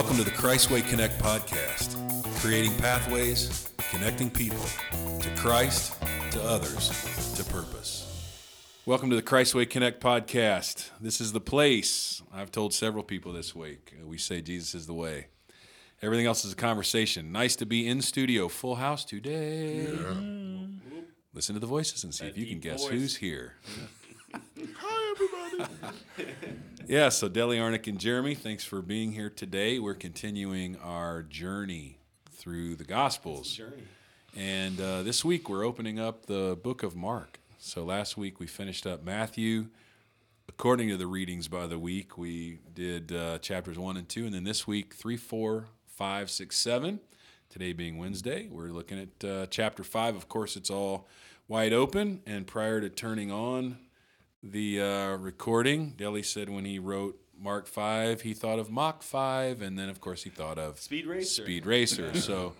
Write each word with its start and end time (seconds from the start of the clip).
Welcome 0.00 0.16
to 0.16 0.24
the 0.24 0.30
Christway 0.30 0.88
Connect 0.88 1.18
podcast, 1.18 1.94
creating 2.40 2.74
pathways, 2.78 3.68
connecting 3.90 4.30
people 4.30 4.64
to 5.20 5.28
Christ, 5.36 5.94
to 6.30 6.42
others, 6.42 7.34
to 7.34 7.44
purpose. 7.44 8.40
Welcome 8.86 9.10
to 9.10 9.16
the 9.16 9.22
Christway 9.22 9.68
Connect 9.68 10.02
podcast. 10.02 10.88
This 11.02 11.20
is 11.20 11.32
the 11.32 11.40
place. 11.40 12.22
I've 12.32 12.50
told 12.50 12.72
several 12.72 13.04
people 13.04 13.34
this 13.34 13.54
week. 13.54 13.94
We 14.02 14.16
say 14.16 14.40
Jesus 14.40 14.74
is 14.74 14.86
the 14.86 14.94
way. 14.94 15.26
Everything 16.00 16.24
else 16.24 16.46
is 16.46 16.54
a 16.54 16.56
conversation. 16.56 17.30
Nice 17.30 17.54
to 17.56 17.66
be 17.66 17.86
in 17.86 18.00
studio, 18.00 18.48
full 18.48 18.76
house 18.76 19.04
today. 19.04 19.86
Listen 21.34 21.54
to 21.56 21.60
the 21.60 21.66
voices 21.66 22.04
and 22.04 22.14
see 22.14 22.24
if 22.24 22.38
you 22.38 22.46
can 22.46 22.58
guess 22.58 22.86
who's 22.86 23.16
here. 23.16 23.56
Hi, 24.78 25.14
everybody. 25.60 26.56
Yeah, 26.90 27.10
so 27.10 27.28
Deli 27.28 27.56
Arnick 27.58 27.86
and 27.86 28.00
Jeremy, 28.00 28.34
thanks 28.34 28.64
for 28.64 28.82
being 28.82 29.12
here 29.12 29.30
today. 29.30 29.78
We're 29.78 29.94
continuing 29.94 30.76
our 30.82 31.22
journey 31.22 31.98
through 32.32 32.74
the 32.74 32.82
Gospels. 32.82 33.52
Journey. 33.52 33.84
And 34.36 34.80
uh, 34.80 35.04
this 35.04 35.24
week 35.24 35.48
we're 35.48 35.64
opening 35.64 36.00
up 36.00 36.26
the 36.26 36.58
book 36.60 36.82
of 36.82 36.96
Mark. 36.96 37.38
So 37.58 37.84
last 37.84 38.16
week 38.16 38.40
we 38.40 38.48
finished 38.48 38.88
up 38.88 39.04
Matthew. 39.04 39.66
According 40.48 40.88
to 40.88 40.96
the 40.96 41.06
readings 41.06 41.46
by 41.46 41.68
the 41.68 41.78
week, 41.78 42.18
we 42.18 42.58
did 42.74 43.12
uh, 43.12 43.38
chapters 43.38 43.78
one 43.78 43.96
and 43.96 44.08
two. 44.08 44.24
And 44.24 44.34
then 44.34 44.42
this 44.42 44.66
week, 44.66 44.94
three, 44.94 45.16
four, 45.16 45.66
five, 45.86 46.28
six, 46.28 46.58
seven. 46.58 46.98
Today 47.50 47.72
being 47.72 47.98
Wednesday, 47.98 48.48
we're 48.50 48.72
looking 48.72 48.98
at 48.98 49.28
uh, 49.28 49.46
chapter 49.46 49.84
five. 49.84 50.16
Of 50.16 50.28
course, 50.28 50.56
it's 50.56 50.70
all 50.70 51.06
wide 51.46 51.72
open. 51.72 52.22
And 52.26 52.48
prior 52.48 52.80
to 52.80 52.88
turning 52.88 53.30
on 53.30 53.78
the 54.42 54.80
uh, 54.80 55.16
recording, 55.16 55.94
Deli 55.96 56.22
said 56.22 56.48
when 56.48 56.64
he 56.64 56.78
wrote 56.78 57.18
Mark 57.38 57.66
5, 57.66 58.22
he 58.22 58.34
thought 58.34 58.58
of 58.58 58.70
Mach 58.70 59.02
5. 59.02 59.62
And 59.62 59.78
then, 59.78 59.88
of 59.88 60.00
course, 60.00 60.22
he 60.22 60.30
thought 60.30 60.58
of 60.58 60.78
Speed 60.80 61.06
Racer. 61.06 61.42
Speed 61.42 61.66
Racer. 61.66 62.12
So. 62.20 62.54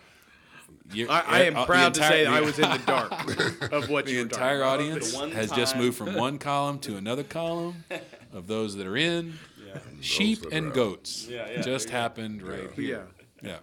you- 0.93 1.09
I, 1.09 1.21
I 1.21 1.41
am 1.45 1.57
uh, 1.57 1.61
the 1.61 1.67
proud 1.67 1.95
to 1.95 2.01
say 2.03 2.25
that 2.25 2.33
I 2.33 2.41
was 2.41 2.59
in 2.59 2.69
the 2.71 2.81
dark 2.87 3.13
of 3.73 3.89
what 3.91 4.07
the 4.07 4.13
you 4.13 4.21
entire 4.21 4.61
talking 4.61 4.87
audience 4.93 5.13
The 5.17 5.29
has 5.31 5.51
just 5.53 5.77
moved 5.77 5.97
from 5.99 6.15
one 6.27 6.39
column 6.39 6.79
to 6.81 6.97
another 6.97 7.25
column 7.25 7.85
of 8.33 8.47
those 8.47 8.77
that 8.77 8.87
are 8.87 8.97
in. 8.97 9.35
Yeah. 9.67 9.79
Sheep 10.01 10.47
and 10.53 10.69
out. 10.69 10.75
goats 10.75 11.29
Yeah, 11.29 11.49
yeah, 11.49 11.61
just 11.63 11.67
there 11.67 11.79
you 11.79 11.87
go. 11.87 11.93
happened 12.03 12.43
right 12.43 12.71
Yeah. 12.79 12.85
here. 12.85 13.07
Yeah. 13.43 13.59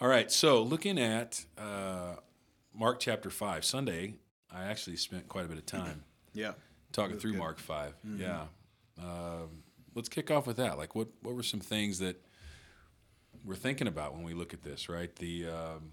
All 0.00 0.08
right. 0.08 0.30
So 0.30 0.62
looking 0.62 0.98
at 0.98 1.44
uh, 1.56 2.16
Mark 2.74 3.00
chapter 3.00 3.30
five, 3.30 3.64
Sunday, 3.64 4.14
I 4.52 4.64
actually 4.64 4.96
spent 4.96 5.28
quite 5.28 5.44
a 5.44 5.48
bit 5.48 5.58
of 5.58 5.66
time 5.66 6.04
Yeah. 6.34 6.52
Talking 6.92 7.18
through 7.18 7.34
Mark 7.34 7.58
5 7.58 7.94
Yeah. 8.16 8.44
Um, 9.00 9.62
let's 9.94 10.08
kick 10.08 10.30
off 10.30 10.46
with 10.46 10.56
that. 10.56 10.76
Like, 10.78 10.94
what 10.94 11.08
what 11.22 11.34
were 11.34 11.42
some 11.42 11.60
things 11.60 11.98
that 12.00 12.16
we're 13.44 13.54
thinking 13.54 13.86
about 13.86 14.14
when 14.14 14.24
we 14.24 14.34
look 14.34 14.52
at 14.54 14.62
this? 14.62 14.88
Right. 14.88 15.14
The 15.16 15.46
um, 15.48 15.92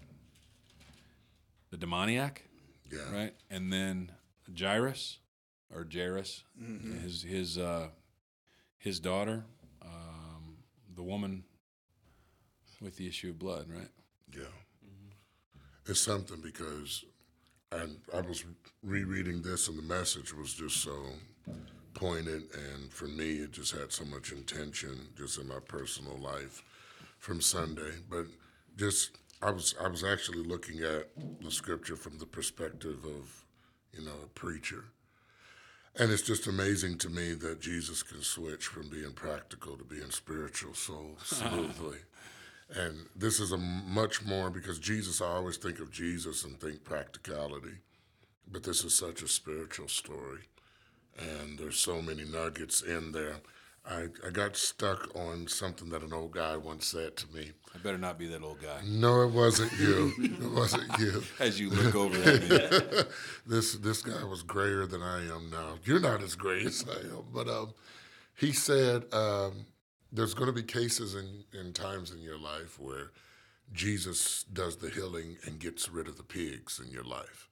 the 1.70 1.76
demoniac. 1.76 2.42
Yeah. 2.90 3.12
Right. 3.12 3.34
And 3.50 3.72
then 3.72 4.12
Jairus 4.58 5.18
or 5.72 5.86
Jairus, 5.92 6.44
Mm-hmm. 6.60 6.98
his 7.00 7.22
his 7.22 7.58
uh, 7.58 7.88
his 8.78 9.00
daughter, 9.00 9.44
um, 9.82 10.58
the 10.94 11.02
woman 11.02 11.44
with 12.80 12.96
the 12.96 13.06
issue 13.06 13.30
of 13.30 13.38
blood. 13.38 13.66
Right. 13.68 13.88
Yeah. 14.36 14.42
It's 15.88 16.00
something 16.00 16.40
because 16.40 17.04
I, 17.76 18.18
I 18.18 18.20
was 18.20 18.44
rereading 18.82 19.42
this 19.42 19.68
and 19.68 19.78
the 19.78 19.82
message 19.82 20.32
was 20.32 20.54
just 20.54 20.82
so 20.82 20.96
poignant. 21.94 22.44
And 22.54 22.92
for 22.92 23.06
me, 23.06 23.36
it 23.36 23.52
just 23.52 23.72
had 23.72 23.92
so 23.92 24.04
much 24.04 24.32
intention 24.32 25.08
just 25.16 25.38
in 25.38 25.48
my 25.48 25.60
personal 25.66 26.16
life 26.18 26.62
from 27.18 27.40
Sunday. 27.40 27.92
But 28.08 28.26
just, 28.76 29.18
I 29.42 29.50
was, 29.50 29.74
I 29.82 29.88
was 29.88 30.04
actually 30.04 30.42
looking 30.42 30.80
at 30.80 31.08
the 31.42 31.50
scripture 31.50 31.96
from 31.96 32.18
the 32.18 32.26
perspective 32.26 33.04
of, 33.04 33.44
you 33.92 34.04
know, 34.04 34.16
a 34.24 34.28
preacher. 34.28 34.84
And 35.98 36.12
it's 36.12 36.22
just 36.22 36.46
amazing 36.46 36.98
to 36.98 37.08
me 37.08 37.32
that 37.32 37.60
Jesus 37.60 38.02
can 38.02 38.20
switch 38.20 38.66
from 38.66 38.90
being 38.90 39.12
practical 39.12 39.78
to 39.78 39.84
being 39.84 40.10
spiritual 40.10 40.74
so 40.74 41.16
smoothly. 41.24 41.98
And 42.74 43.06
this 43.14 43.38
is 43.38 43.52
a 43.52 43.56
much 43.56 44.24
more 44.24 44.50
because 44.50 44.78
Jesus, 44.78 45.20
I 45.20 45.26
always 45.26 45.56
think 45.56 45.78
of 45.78 45.92
Jesus 45.92 46.44
and 46.44 46.60
think 46.60 46.84
practicality, 46.84 47.78
but 48.50 48.64
this 48.64 48.84
is 48.84 48.94
such 48.94 49.22
a 49.22 49.28
spiritual 49.28 49.88
story. 49.88 50.42
And 51.18 51.58
there's 51.58 51.78
so 51.78 52.02
many 52.02 52.24
nuggets 52.24 52.82
in 52.82 53.12
there. 53.12 53.36
I, 53.88 54.08
I 54.26 54.30
got 54.32 54.56
stuck 54.56 55.14
on 55.14 55.46
something 55.46 55.90
that 55.90 56.02
an 56.02 56.12
old 56.12 56.32
guy 56.32 56.56
once 56.56 56.86
said 56.86 57.16
to 57.18 57.32
me. 57.32 57.52
I 57.72 57.78
better 57.78 57.98
not 57.98 58.18
be 58.18 58.26
that 58.26 58.42
old 58.42 58.60
guy. 58.60 58.80
No, 58.84 59.22
it 59.22 59.30
wasn't 59.30 59.72
you. 59.78 60.12
it 60.18 60.52
wasn't 60.52 60.98
you. 60.98 61.22
As 61.38 61.60
you 61.60 61.70
look 61.70 61.94
over 61.94 62.16
at 62.16 62.42
me. 62.42 63.02
this 63.46 63.74
this 63.74 64.02
guy 64.02 64.24
was 64.24 64.42
grayer 64.42 64.86
than 64.86 65.02
I 65.02 65.20
am 65.20 65.50
now. 65.50 65.74
You're 65.84 66.00
not 66.00 66.22
as 66.22 66.34
gray 66.34 66.64
as 66.64 66.84
I 66.88 67.00
am, 67.00 67.24
but 67.32 67.48
um, 67.48 67.74
he 68.34 68.52
said 68.52 69.04
um, 69.12 69.66
there's 70.12 70.34
going 70.34 70.46
to 70.46 70.52
be 70.52 70.62
cases 70.62 71.14
in, 71.14 71.44
in 71.58 71.72
times 71.72 72.10
in 72.10 72.20
your 72.20 72.38
life 72.38 72.78
where 72.78 73.10
Jesus 73.72 74.44
does 74.52 74.76
the 74.76 74.90
healing 74.90 75.36
and 75.44 75.58
gets 75.58 75.88
rid 75.88 76.06
of 76.06 76.16
the 76.16 76.22
pigs 76.22 76.80
in 76.84 76.92
your 76.92 77.04
life, 77.04 77.48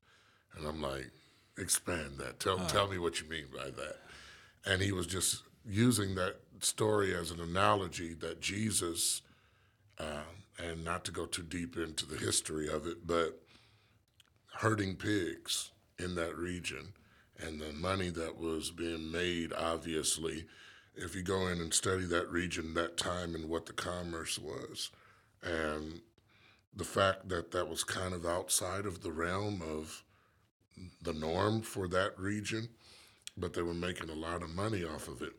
and 0.57 0.67
I'm 0.67 0.81
like, 0.81 1.11
expand 1.59 2.19
that. 2.19 2.41
Tell 2.41 2.59
tell 2.67 2.89
me 2.89 2.99
what 2.99 3.21
you 3.21 3.29
mean 3.29 3.47
by 3.55 3.71
that. 3.71 3.97
And 4.65 4.81
he 4.81 4.93
was 4.93 5.07
just 5.07 5.43
using 5.67 6.15
that 6.15 6.37
story 6.61 7.15
as 7.15 7.31
an 7.31 7.41
analogy 7.41 8.15
that 8.15 8.41
Jesus, 8.41 9.23
um, 9.99 10.45
and 10.59 10.85
not 10.85 11.05
to 11.07 11.13
go 11.13 11.27
too 11.27 11.43
deep 11.43 11.77
into 11.77 12.07
the 12.07 12.17
history 12.17 12.69
of 12.69 12.87
it, 12.87 13.07
but 13.07 13.41
herding 14.55 14.95
pigs 14.95 15.73
in 15.99 16.15
that 16.15 16.37
region 16.37 16.93
and 17.39 17.61
the 17.61 17.73
money 17.73 18.11
that 18.11 18.39
was 18.39 18.71
being 18.71 19.11
made 19.11 19.53
obviously 19.53 20.45
if 20.97 21.15
you 21.15 21.23
go 21.23 21.49
in 21.49 21.61
and 21.61 21.73
study 21.75 22.05
that 22.05 22.31
region 22.31 22.75
that 22.75 22.97
time 22.97 23.35
and 23.35 23.49
what 23.49 23.67
the 23.67 23.73
commerce 23.73 24.39
was 24.39 24.91
and 25.43 26.01
the 26.77 26.85
fact 26.85 27.29
that 27.29 27.51
that 27.53 27.69
was 27.69 27.85
kind 27.85 28.15
of 28.15 28.27
outside 28.27 28.87
of 28.87 29.03
the 29.03 29.13
realm 29.13 29.63
of 29.63 30.03
the 31.03 31.13
norm 31.13 31.63
for 31.63 31.87
that 31.89 32.19
region 32.19 32.69
but 33.37 33.53
they 33.55 33.63
were 33.63 33.75
making 33.75 34.11
a 34.11 34.15
lot 34.15 34.43
of 34.43 34.51
money 34.51 34.85
off 34.85 35.09
of 35.09 35.23
it 35.23 35.33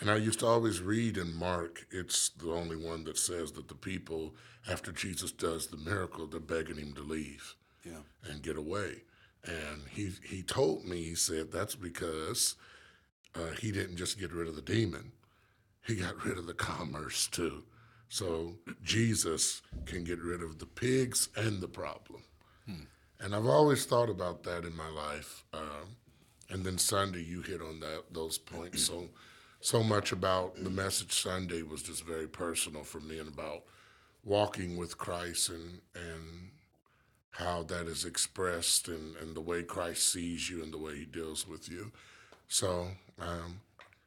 and 0.00 0.10
I 0.10 0.16
used 0.16 0.40
to 0.40 0.46
always 0.46 0.80
read 0.80 1.16
in 1.16 1.34
Mark, 1.34 1.86
it's 1.90 2.28
the 2.28 2.52
only 2.52 2.76
one 2.76 3.02
that 3.04 3.18
says 3.18 3.50
that 3.52 3.66
the 3.66 3.74
people, 3.74 4.32
after 4.70 4.92
Jesus 4.92 5.32
does 5.32 5.66
the 5.66 5.76
miracle, 5.76 6.26
they're 6.28 6.38
begging 6.38 6.76
him 6.76 6.92
to 6.94 7.02
leave 7.02 7.56
Yeah. 7.84 8.02
and 8.22 8.40
get 8.40 8.56
away. 8.56 9.02
And 9.44 9.82
he 9.90 10.12
he 10.24 10.42
told 10.42 10.84
me, 10.84 11.02
he 11.02 11.14
said 11.16 11.50
that's 11.50 11.74
because 11.74 12.54
uh, 13.34 13.52
he 13.60 13.72
didn't 13.72 13.96
just 13.96 14.18
get 14.18 14.32
rid 14.32 14.48
of 14.48 14.56
the 14.56 14.62
demon, 14.62 15.12
he 15.86 15.96
got 15.96 16.24
rid 16.24 16.38
of 16.38 16.46
the 16.46 16.54
commerce 16.54 17.26
too. 17.26 17.64
So 18.08 18.54
Jesus 18.82 19.60
can 19.84 20.02
get 20.02 20.18
rid 20.20 20.42
of 20.42 20.58
the 20.58 20.66
pigs 20.66 21.28
and 21.36 21.60
the 21.60 21.68
problem. 21.68 22.22
And 23.20 23.34
I've 23.34 23.46
always 23.46 23.84
thought 23.84 24.08
about 24.08 24.44
that 24.44 24.64
in 24.64 24.76
my 24.76 24.88
life. 24.88 25.44
Um, 25.52 25.96
and 26.50 26.64
then 26.64 26.78
Sunday, 26.78 27.22
you 27.22 27.42
hit 27.42 27.60
on 27.60 27.80
that 27.80 28.04
those 28.12 28.38
points. 28.38 28.82
So 28.84 29.08
so 29.60 29.82
much 29.82 30.12
about 30.12 30.62
the 30.62 30.70
message 30.70 31.12
Sunday 31.12 31.62
was 31.62 31.82
just 31.82 32.04
very 32.04 32.28
personal 32.28 32.84
for 32.84 33.00
me 33.00 33.18
and 33.18 33.28
about 33.28 33.64
walking 34.24 34.76
with 34.76 34.96
Christ 34.96 35.50
and 35.50 35.80
and 35.94 36.50
how 37.32 37.62
that 37.64 37.86
is 37.86 38.04
expressed 38.04 38.88
and, 38.88 39.16
and 39.16 39.34
the 39.34 39.40
way 39.40 39.62
Christ 39.62 40.10
sees 40.12 40.48
you 40.50 40.62
and 40.62 40.72
the 40.72 40.78
way 40.78 40.96
he 40.96 41.04
deals 41.04 41.46
with 41.46 41.68
you. 41.70 41.92
So 42.48 42.88
um, 43.20 43.60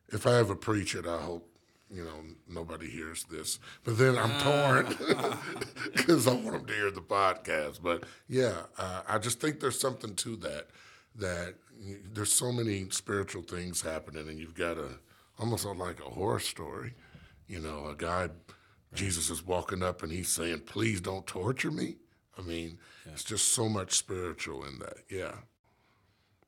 if 0.09 0.27
I 0.27 0.37
ever 0.37 0.55
preach 0.55 0.95
it, 0.95 1.05
I 1.07 1.17
hope 1.17 1.47
you 1.89 2.03
know 2.03 2.23
nobody 2.47 2.89
hears 2.89 3.23
this. 3.25 3.59
But 3.83 3.97
then 3.97 4.17
I'm 4.17 4.39
torn 4.41 4.95
because 5.95 6.27
I 6.27 6.33
want 6.33 6.51
them 6.51 6.65
to 6.65 6.73
hear 6.73 6.91
the 6.91 7.01
podcast. 7.01 7.81
But 7.81 8.03
yeah, 8.27 8.63
uh, 8.77 9.01
I 9.07 9.17
just 9.17 9.39
think 9.39 9.59
there's 9.59 9.79
something 9.79 10.15
to 10.15 10.35
that. 10.37 10.67
That 11.15 11.55
there's 12.13 12.31
so 12.31 12.51
many 12.51 12.89
spiritual 12.89 13.41
things 13.41 13.81
happening, 13.81 14.29
and 14.29 14.39
you've 14.39 14.55
got 14.55 14.77
a 14.77 14.99
almost 15.39 15.65
like 15.65 15.99
a 15.99 16.09
horror 16.09 16.39
story. 16.39 16.93
You 17.47 17.59
know, 17.59 17.87
a 17.87 17.95
guy, 17.95 18.29
Jesus 18.93 19.29
is 19.29 19.45
walking 19.45 19.83
up 19.83 20.03
and 20.03 20.11
he's 20.11 20.29
saying, 20.29 20.61
"Please 20.61 21.01
don't 21.01 21.27
torture 21.27 21.71
me." 21.71 21.97
I 22.37 22.41
mean, 22.41 22.79
it's 23.05 23.23
just 23.23 23.49
so 23.49 23.67
much 23.67 23.93
spiritual 23.93 24.63
in 24.63 24.79
that. 24.79 24.97
Yeah. 25.09 25.33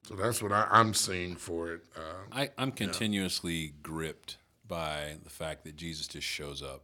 So 0.08 0.16
that's 0.16 0.42
what 0.42 0.52
I, 0.52 0.68
I'm 0.70 0.94
seeing 0.94 1.36
for 1.36 1.74
it. 1.74 1.82
Uh, 1.96 2.26
I, 2.32 2.50
I'm 2.58 2.72
continuously 2.72 3.74
gripped 3.82 4.38
by 4.68 5.16
the 5.24 5.30
fact 5.30 5.64
that 5.64 5.76
Jesus 5.76 6.08
just 6.08 6.28
shows 6.28 6.62
up. 6.62 6.84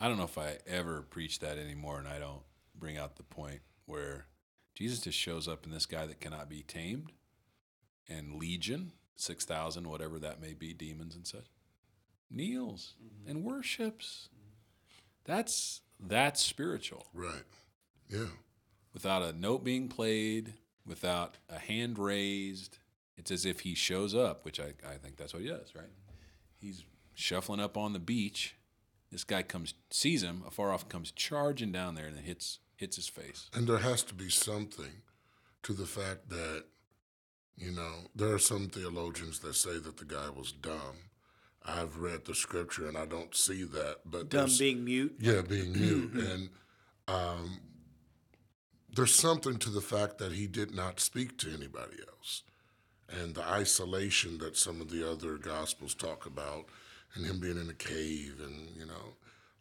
I 0.00 0.08
don't 0.08 0.16
know 0.16 0.24
if 0.24 0.38
I 0.38 0.58
ever 0.66 1.02
preach 1.02 1.38
that 1.40 1.58
anymore, 1.58 1.98
and 1.98 2.08
I 2.08 2.18
don't 2.18 2.42
bring 2.76 2.98
out 2.98 3.16
the 3.16 3.22
point 3.22 3.60
where 3.86 4.26
Jesus 4.74 5.00
just 5.00 5.18
shows 5.18 5.46
up 5.46 5.64
in 5.66 5.72
this 5.72 5.86
guy 5.86 6.06
that 6.06 6.20
cannot 6.20 6.48
be 6.48 6.62
tamed, 6.62 7.12
and 8.08 8.34
legion, 8.34 8.92
six 9.14 9.44
thousand, 9.44 9.88
whatever 9.88 10.18
that 10.18 10.40
may 10.40 10.54
be, 10.54 10.72
demons 10.72 11.14
and 11.14 11.26
such, 11.26 11.46
kneels 12.30 12.94
and 13.28 13.44
worships. 13.44 14.28
That's 15.24 15.82
that's 16.00 16.40
spiritual. 16.40 17.06
Right. 17.12 17.44
Yeah. 18.08 18.28
Without 18.94 19.22
a 19.22 19.32
note 19.32 19.62
being 19.62 19.88
played, 19.88 20.54
without 20.86 21.38
a 21.48 21.58
hand 21.58 21.98
raised, 21.98 22.78
it's 23.16 23.30
as 23.30 23.44
if 23.44 23.60
he 23.60 23.74
shows 23.74 24.14
up, 24.14 24.44
which 24.44 24.58
I, 24.60 24.72
I 24.88 24.94
think 24.94 25.16
that's 25.16 25.32
what 25.34 25.42
he 25.42 25.48
does, 25.48 25.74
right? 25.74 25.84
He's 26.58 26.84
shuffling 27.14 27.60
up 27.60 27.76
on 27.76 27.92
the 27.92 27.98
beach. 27.98 28.56
This 29.10 29.24
guy 29.24 29.42
comes, 29.42 29.74
sees 29.90 30.22
him 30.22 30.42
afar 30.46 30.72
off, 30.72 30.88
comes 30.88 31.10
charging 31.10 31.72
down 31.72 31.94
there, 31.94 32.06
and 32.06 32.16
then 32.16 32.24
hits 32.24 32.58
hits 32.76 32.96
his 32.96 33.08
face. 33.08 33.50
And 33.52 33.66
there 33.66 33.78
has 33.78 34.02
to 34.04 34.14
be 34.14 34.30
something 34.30 35.02
to 35.64 35.74
the 35.74 35.84
fact 35.84 36.30
that, 36.30 36.64
you 37.58 37.72
know, 37.72 38.08
there 38.14 38.32
are 38.32 38.38
some 38.38 38.68
theologians 38.68 39.40
that 39.40 39.54
say 39.54 39.78
that 39.78 39.98
the 39.98 40.06
guy 40.06 40.30
was 40.30 40.50
dumb. 40.52 40.96
I've 41.62 41.98
read 41.98 42.24
the 42.24 42.34
scripture 42.34 42.88
and 42.88 42.96
I 42.96 43.04
don't 43.04 43.34
see 43.34 43.64
that, 43.64 43.98
but 44.06 44.30
Dumb 44.30 44.48
being 44.58 44.82
mute. 44.82 45.16
yeah, 45.20 45.42
being 45.42 45.72
mute, 45.72 46.12
and 46.14 46.48
um, 47.06 47.60
there's 48.94 49.14
something 49.14 49.56
to 49.58 49.70
the 49.70 49.80
fact 49.80 50.18
that 50.18 50.32
he 50.32 50.46
did 50.46 50.74
not 50.74 51.00
speak 51.00 51.38
to 51.38 51.48
anybody 51.48 51.96
else, 52.08 52.42
and 53.08 53.34
the 53.34 53.42
isolation 53.42 54.38
that 54.38 54.56
some 54.56 54.80
of 54.80 54.90
the 54.90 55.08
other 55.08 55.36
gospels 55.36 55.94
talk 55.94 56.26
about, 56.26 56.66
and 57.14 57.26
him 57.26 57.40
being 57.40 57.60
in 57.60 57.70
a 57.70 57.74
cave, 57.74 58.40
and 58.44 58.76
you 58.76 58.86
know, 58.86 59.14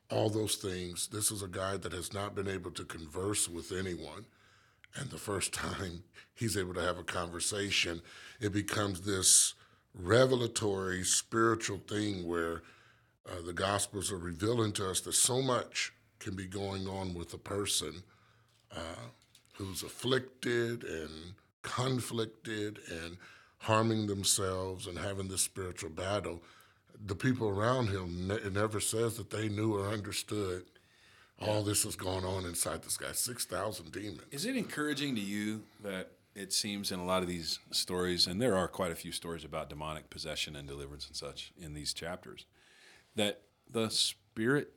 all 0.10 0.30
those 0.30 0.56
things. 0.56 1.08
This 1.08 1.32
is 1.32 1.44
a 1.44 1.48
guy 1.48 1.78
that 1.78 1.94
has 1.94 2.14
not 2.14 2.36
been 2.36 2.48
able 2.48 2.72
to 2.72 2.84
converse 2.84 3.48
with 3.48 3.72
anyone, 3.72 4.26
and 4.96 5.10
the 5.10 5.18
first 5.18 5.54
time 5.54 6.04
he's 6.34 6.58
able 6.58 6.74
to 6.74 6.82
have 6.82 6.98
a 6.98 7.04
conversation, 7.04 8.02
it 8.40 8.54
becomes 8.54 9.02
this 9.02 9.54
revelatory 9.94 11.04
spiritual 11.04 11.80
thing 11.88 12.28
where 12.28 12.64
uh, 13.30 13.42
the 13.46 13.54
Gospels 13.54 14.12
are 14.12 14.18
revealing 14.18 14.72
to 14.74 14.90
us 14.90 15.02
that 15.02 15.14
so 15.14 15.42
much 15.42 15.94
can 16.20 16.36
be 16.36 16.46
going 16.46 16.88
on 16.88 17.14
with 17.14 17.34
a 17.34 17.38
person 17.38 18.04
uh, 18.76 19.10
who's 19.60 19.84
afflicted 19.84 20.84
and 20.84 21.34
conflicted 21.62 22.80
and 22.90 23.18
harming 23.60 24.08
themselves 24.08 24.88
and 24.88 24.98
having 24.98 25.28
this 25.28 25.42
spiritual 25.42 25.90
battle. 25.90 26.42
The 27.06 27.16
people 27.16 27.50
around 27.50 27.88
him, 27.90 28.30
ne- 28.30 28.36
it 28.36 28.54
never 28.54 28.80
says 28.80 29.18
that 29.18 29.30
they 29.30 29.50
knew 29.50 29.76
or 29.76 29.90
understood 29.90 30.64
all 31.42 31.62
this 31.62 31.86
was 31.86 31.96
going 31.96 32.24
on 32.26 32.46
inside 32.46 32.84
this 32.84 32.98
guy. 32.98 33.12
6,000 33.12 33.92
demons. 33.92 34.22
Is 34.32 34.46
it 34.46 34.56
encouraging 34.56 35.16
to 35.16 35.22
you 35.22 35.64
that 35.84 36.12
it 36.36 36.54
seems 36.54 36.92
in 36.92 37.00
a 37.00 37.06
lot 37.06 37.22
of 37.22 37.28
these 37.28 37.60
stories, 37.72 38.28
and 38.28 38.42
there 38.42 38.56
are 38.56 38.68
quite 38.68 38.92
a 38.92 38.96
few 38.96 39.12
stories 39.12 39.44
about 39.44 39.70
demonic 39.70 40.10
possession 40.10 40.56
and 40.56 40.68
deliverance 40.68 41.08
and 41.08 41.16
such 41.16 41.52
in 41.60 41.74
these 41.74 41.94
chapters, 41.94 42.46
that 43.16 43.42
the 43.70 43.90
spirit 43.90 44.74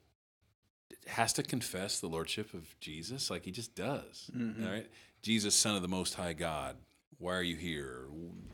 has 1.06 1.32
to 1.34 1.42
confess 1.42 2.00
the 2.00 2.06
lordship 2.08 2.54
of 2.54 2.78
Jesus? 2.80 3.30
Like 3.30 3.44
he 3.44 3.50
just 3.50 3.74
does, 3.74 4.30
Mm-hmm. 4.36 4.64
right? 4.66 4.86
Jesus, 5.22 5.54
Son 5.54 5.76
of 5.76 5.82
the 5.82 5.88
Most 5.88 6.14
High 6.14 6.32
God, 6.32 6.76
why 7.18 7.34
are 7.34 7.42
you 7.42 7.54
here? 7.56 8.06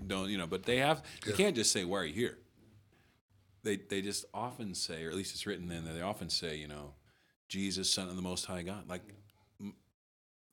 Don't 0.07 0.29
you 0.29 0.37
know? 0.37 0.47
But 0.47 0.65
they 0.65 0.77
have. 0.79 1.03
You 1.27 1.33
can't 1.33 1.57
just 1.57 1.73
say, 1.73 1.85
"Why 1.85 1.99
are 2.01 2.05
you 2.05 2.13
here?" 2.13 2.39
They 3.63 3.77
they 3.77 4.03
just 4.03 4.25
often 4.35 4.75
say, 4.75 5.05
or 5.05 5.09
at 5.11 5.17
least 5.17 5.35
it's 5.35 5.47
written 5.47 5.71
in 5.73 5.85
there. 5.85 5.95
They 5.95 6.03
often 6.03 6.29
say, 6.29 6.57
you 6.57 6.69
know, 6.69 6.93
Jesus, 7.49 7.91
Son 7.93 8.09
of 8.09 8.17
the 8.17 8.23
Most 8.23 8.45
High 8.47 8.63
God, 8.63 8.89
like 8.89 9.03
m- 9.61 9.75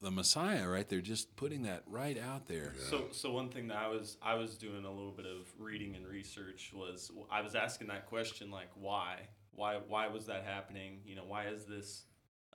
the 0.01 0.09
Messiah, 0.11 0.67
right? 0.67 0.87
They're 0.87 1.01
just 1.01 1.35
putting 1.35 1.63
that 1.63 1.83
right 1.87 2.17
out 2.17 2.47
there. 2.47 2.73
So, 2.89 3.05
so 3.11 3.31
one 3.31 3.49
thing 3.49 3.67
that 3.67 3.77
I 3.77 3.87
was 3.89 4.17
I 4.21 4.35
was 4.35 4.55
doing 4.55 4.85
a 4.85 4.91
little 4.91 5.11
bit 5.11 5.25
of 5.25 5.47
reading 5.59 5.95
and 5.95 6.07
research 6.07 6.71
was 6.73 7.11
I 7.29 7.41
was 7.41 7.55
asking 7.55 7.87
that 7.87 8.05
question 8.07 8.49
like 8.49 8.69
why 8.75 9.19
why 9.55 9.79
why 9.87 10.07
was 10.07 10.25
that 10.25 10.43
happening? 10.43 10.99
You 11.05 11.15
know, 11.15 11.25
why 11.25 11.47
is 11.47 11.65
this? 11.65 12.03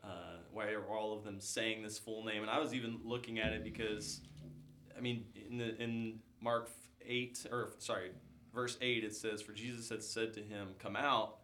Uh, 0.02 0.38
why 0.50 0.70
are 0.70 0.82
all 0.82 1.16
of 1.16 1.24
them 1.24 1.40
saying 1.40 1.82
this 1.82 1.98
full 1.98 2.24
name? 2.24 2.42
And 2.42 2.50
I 2.50 2.58
was 2.58 2.72
even 2.72 3.00
looking 3.04 3.38
at 3.38 3.52
it 3.52 3.62
because, 3.62 4.22
I 4.96 5.00
mean, 5.00 5.24
in 5.50 5.58
the 5.58 5.76
in 5.82 6.20
Mark 6.40 6.70
eight 7.06 7.46
or 7.50 7.72
sorry, 7.78 8.10
verse 8.54 8.78
eight, 8.80 9.04
it 9.04 9.14
says, 9.14 9.42
"For 9.42 9.52
Jesus 9.52 9.88
had 9.88 10.02
said 10.02 10.34
to 10.34 10.40
him, 10.40 10.68
Come 10.78 10.96
out," 10.96 11.38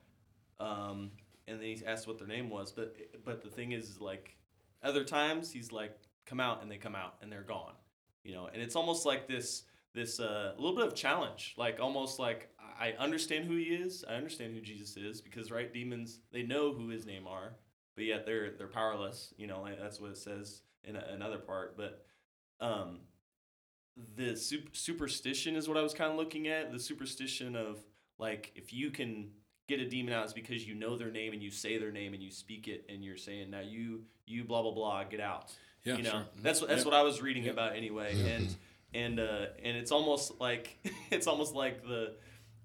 um, 0.59 1.11
and 1.47 1.61
then 1.61 1.67
he 1.67 1.83
asked 1.87 2.07
what 2.07 2.19
their 2.19 2.27
name 2.27 2.51
was. 2.51 2.73
But 2.73 2.97
but 3.25 3.43
the 3.43 3.51
thing 3.51 3.73
is, 3.73 4.01
like, 4.01 4.37
other 4.83 5.05
times 5.05 5.53
he's 5.53 5.73
like, 5.73 5.99
"Come 6.25 6.41
out," 6.41 6.63
and 6.63 6.71
they 6.71 6.79
come 6.79 6.95
out 6.95 7.17
and 7.21 7.31
they're 7.31 7.43
gone 7.43 7.75
you 8.27 8.35
know 8.35 8.49
and 8.53 8.61
it's 8.61 8.77
almost 8.77 9.07
like 9.07 9.29
this 9.29 9.63
this 9.95 10.21
uh, 10.21 10.53
little 10.59 10.77
bit 10.77 10.87
of 10.87 10.95
challenge 10.95 11.55
like 11.57 11.79
almost 11.81 12.19
like 12.19 12.51
i 12.79 12.93
understand 12.99 13.45
who 13.47 13.57
he 13.57 13.65
is. 13.65 14.05
I 14.09 14.15
understand 14.15 14.55
who 14.55 14.61
jesus 14.61 14.97
is 14.97 15.21
because 15.21 15.51
right 15.51 15.73
demons 15.73 16.21
they 16.33 16.43
know 16.43 16.73
who 16.73 16.89
his 16.89 17.07
name 17.07 17.27
are 17.27 17.55
but 17.95 18.05
yet 18.05 18.27
they're 18.27 18.51
they're 18.59 18.67
powerless 18.69 19.33
you 19.37 19.47
know 19.47 19.61
like 19.63 19.79
that's 19.81 20.01
what 20.01 20.11
it 20.11 20.19
says 20.19 20.63
in 20.85 20.95
a, 20.97 21.05
another 21.13 21.39
part. 21.39 21.77
But 21.77 22.05
um 22.61 23.01
the 24.17 24.37
sup- 24.37 24.75
superstition 24.77 25.57
is 25.57 25.69
what 25.69 25.77
i 25.79 25.83
was 25.83 25.95
kind 25.95 26.11
of 26.11 26.17
looking 26.19 26.49
at. 26.49 26.71
The 26.73 26.79
superstition 26.79 27.57
of 27.57 27.79
like 28.19 28.53
if 28.55 28.73
you 28.73 28.91
can 28.91 29.31
get 29.69 29.81
a 29.81 29.89
demon 29.89 30.13
out 30.15 30.25
it's 30.25 30.33
because 30.33 30.67
you 30.67 30.75
know 30.75 30.97
their 30.97 31.11
name 31.11 31.33
and 31.33 31.43
you 31.43 31.51
say 31.51 31.79
their 31.79 31.91
name 31.91 32.15
and 32.15 32.23
you 32.23 32.31
speak 32.31 32.69
it 32.69 32.85
and 32.89 33.03
you're 33.05 33.17
saying 33.17 33.51
now 33.51 33.61
you 33.61 34.03
you 34.27 34.45
blah 34.45 34.63
blah 34.63 34.73
blah 34.73 35.05
get 35.05 35.21
out. 35.21 35.53
Yeah, 35.85 35.97
you 35.97 36.03
know? 36.03 36.11
sure. 36.11 36.25
that's 36.43 36.61
what 36.61 36.69
that's 36.69 36.83
Yeah. 36.83 36.91
what 36.91 36.95
I 36.95 37.03
was 37.03 37.23
reading 37.23 37.49
about 37.49 37.75
anyway, 37.77 38.15
and 38.37 38.55
and 38.93 39.21
uh, 39.21 39.47
and 39.63 39.77
it's 39.77 39.91
almost 39.93 40.41
like 40.41 40.77
it's 41.11 41.27
almost 41.27 41.55
like 41.55 41.83
the 41.83 42.15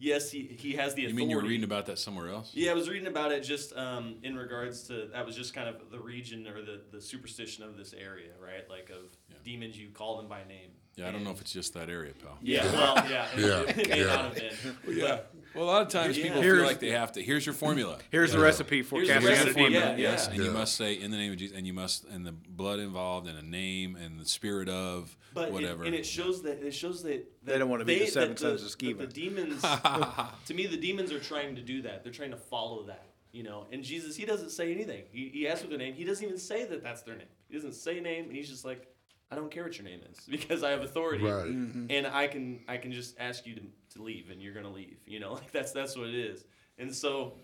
yes 0.02 0.32
he 0.32 0.58
he 0.60 0.74
has 0.74 0.94
the 0.96 1.04
You 1.04 1.14
mean 1.14 1.30
you 1.30 1.38
were 1.38 1.44
reading 1.44 1.64
about 1.64 1.86
that 1.86 2.00
somewhere 2.00 2.30
else? 2.30 2.52
Yeah, 2.54 2.72
I 2.72 2.74
was 2.74 2.90
reading 2.90 3.08
about 3.08 3.32
it 3.32 3.42
just 3.44 3.76
um, 3.78 4.16
in 4.24 4.36
regards 4.36 4.84
to 4.88 5.08
that 5.14 5.26
was 5.26 5.36
just 5.36 5.54
kind 5.54 5.70
of 5.70 5.90
the 5.92 6.00
region 6.00 6.48
or 6.48 6.62
the, 6.62 6.82
the 6.92 7.02
superstition 7.02 7.64
of 7.64 7.78
this 7.78 7.94
area, 7.94 8.32
right? 8.42 8.70
Like 8.70 8.90
of 8.90 9.16
demons, 9.44 9.78
you 9.78 9.90
call 9.90 10.18
them 10.18 10.28
by 10.28 10.44
name. 10.48 10.72
Yeah, 10.96 11.08
I 11.08 11.12
don't 11.12 11.24
know 11.24 11.32
if 11.32 11.40
it's 11.40 11.54
just 11.54 11.74
that 11.76 11.90
area, 11.90 12.12
pal. 12.22 12.38
Yeah, 12.42 12.66
well, 12.74 12.96
yeah, 13.10 13.28
it, 13.34 13.40
Yeah, 13.40 13.74
it 13.82 13.90
may 13.90 14.00
yeah. 14.00 14.06
not 14.08 14.26
have 14.26 14.36
been. 14.36 14.98
Yeah. 14.98 15.20
Well, 15.54 15.64
a 15.64 15.66
lot 15.66 15.82
of 15.82 15.90
times 15.90 16.18
Yeah. 16.18 16.24
people 16.26 16.42
Here's- 16.42 16.58
feel 16.60 16.66
like 16.66 16.80
they 16.80 16.92
have 16.92 17.12
to. 17.14 17.22
Here's 17.22 17.46
your 17.46 17.54
formula. 17.54 18.00
Here's 18.12 18.32
the 18.32 18.40
recipe 18.40 18.82
for 18.84 18.96
Here's 18.98 19.08
the 19.10 19.14
casting 19.16 19.30
a 19.30 19.36
recipe, 19.36 19.54
demon. 19.56 19.74
yeah, 19.74 19.96
Yes, 19.98 20.28
yeah. 20.28 20.36
and 20.36 20.44
you 20.46 20.52
must 20.52 20.76
say 20.76 20.94
in 20.94 21.12
the 21.12 21.18
name 21.18 21.32
of 21.32 21.38
Jesus, 21.38 21.58
and 21.58 21.68
you 21.68 21.74
must, 21.74 22.06
and 22.06 22.26
the 22.26 22.32
blood 22.32 22.80
involved, 22.80 23.28
and 23.28 23.38
a 23.38 23.42
name, 23.46 23.96
and 23.96 24.20
the 24.20 24.26
spirit 24.26 24.70
of 24.70 25.18
But 25.34 25.50
it- 25.50 25.54
whatever. 25.54 25.84
and 25.84 25.94
it 25.96 26.06
shows 26.06 26.42
that 26.44 26.64
it 26.66 26.72
shows 26.74 27.04
that, 27.04 27.26
They 27.44 27.58
don't 27.58 27.70
wanna 27.70 27.86
be 27.86 28.00
the 28.00 28.08
seven 28.08 28.30
that 28.30 28.40
sons 28.40 28.64
of 28.64 28.78
that 28.78 28.78
Sceva. 28.86 28.98
The 29.00 29.08
demons, 29.08 29.62
to 30.46 30.54
me, 30.54 30.68
the 30.68 30.78
demons 30.78 31.12
are 31.12 31.20
trying 31.20 31.56
to 31.56 31.62
do 31.62 31.82
that. 31.84 32.04
They're 32.04 32.14
trying 32.14 32.32
to 32.32 32.38
follow 32.38 32.84
that, 32.84 33.08
you 33.32 33.44
know. 33.44 33.68
And 33.72 33.84
Jesus, 33.84 34.16
he 34.16 34.26
doesn't 34.26 34.52
say 34.52 34.72
anything. 34.72 35.04
He, 35.12 35.30
he 35.30 35.48
asks 35.48 35.62
for 35.64 35.68
their 35.70 35.78
name. 35.78 35.94
He 35.96 36.04
doesn't 36.04 36.24
even 36.26 36.38
say 36.38 36.66
that 36.66 36.82
that's 36.84 37.02
their 37.02 37.16
name. 37.16 37.28
He 37.50 37.56
doesn't 37.56 37.74
say 37.74 38.00
name, 38.00 38.26
and 38.26 38.36
he's 38.36 38.50
just 38.50 38.64
like, 38.66 38.88
I 39.32 39.36
don't 39.36 39.50
care 39.50 39.64
what 39.64 39.78
your 39.78 39.86
name 39.86 40.02
is 40.12 40.20
because 40.30 40.62
I 40.64 40.72
have 40.72 40.82
authority, 40.84 41.24
Right. 41.24 41.46
and 41.46 42.06
I 42.08 42.28
can 42.28 42.60
I 42.68 42.78
can 42.78 42.92
just 42.92 43.16
ask 43.20 43.46
you 43.46 43.56
to, 43.56 43.62
to 43.96 44.02
leave, 44.04 44.30
and 44.30 44.42
you're 44.42 44.54
gonna 44.54 44.72
leave. 44.72 44.98
You 45.06 45.20
know, 45.20 45.34
like 45.40 45.52
that's 45.52 45.72
that's 45.72 45.96
what 45.98 46.08
it 46.10 46.16
is. 46.16 46.46
And 46.78 46.94
so, 46.94 47.38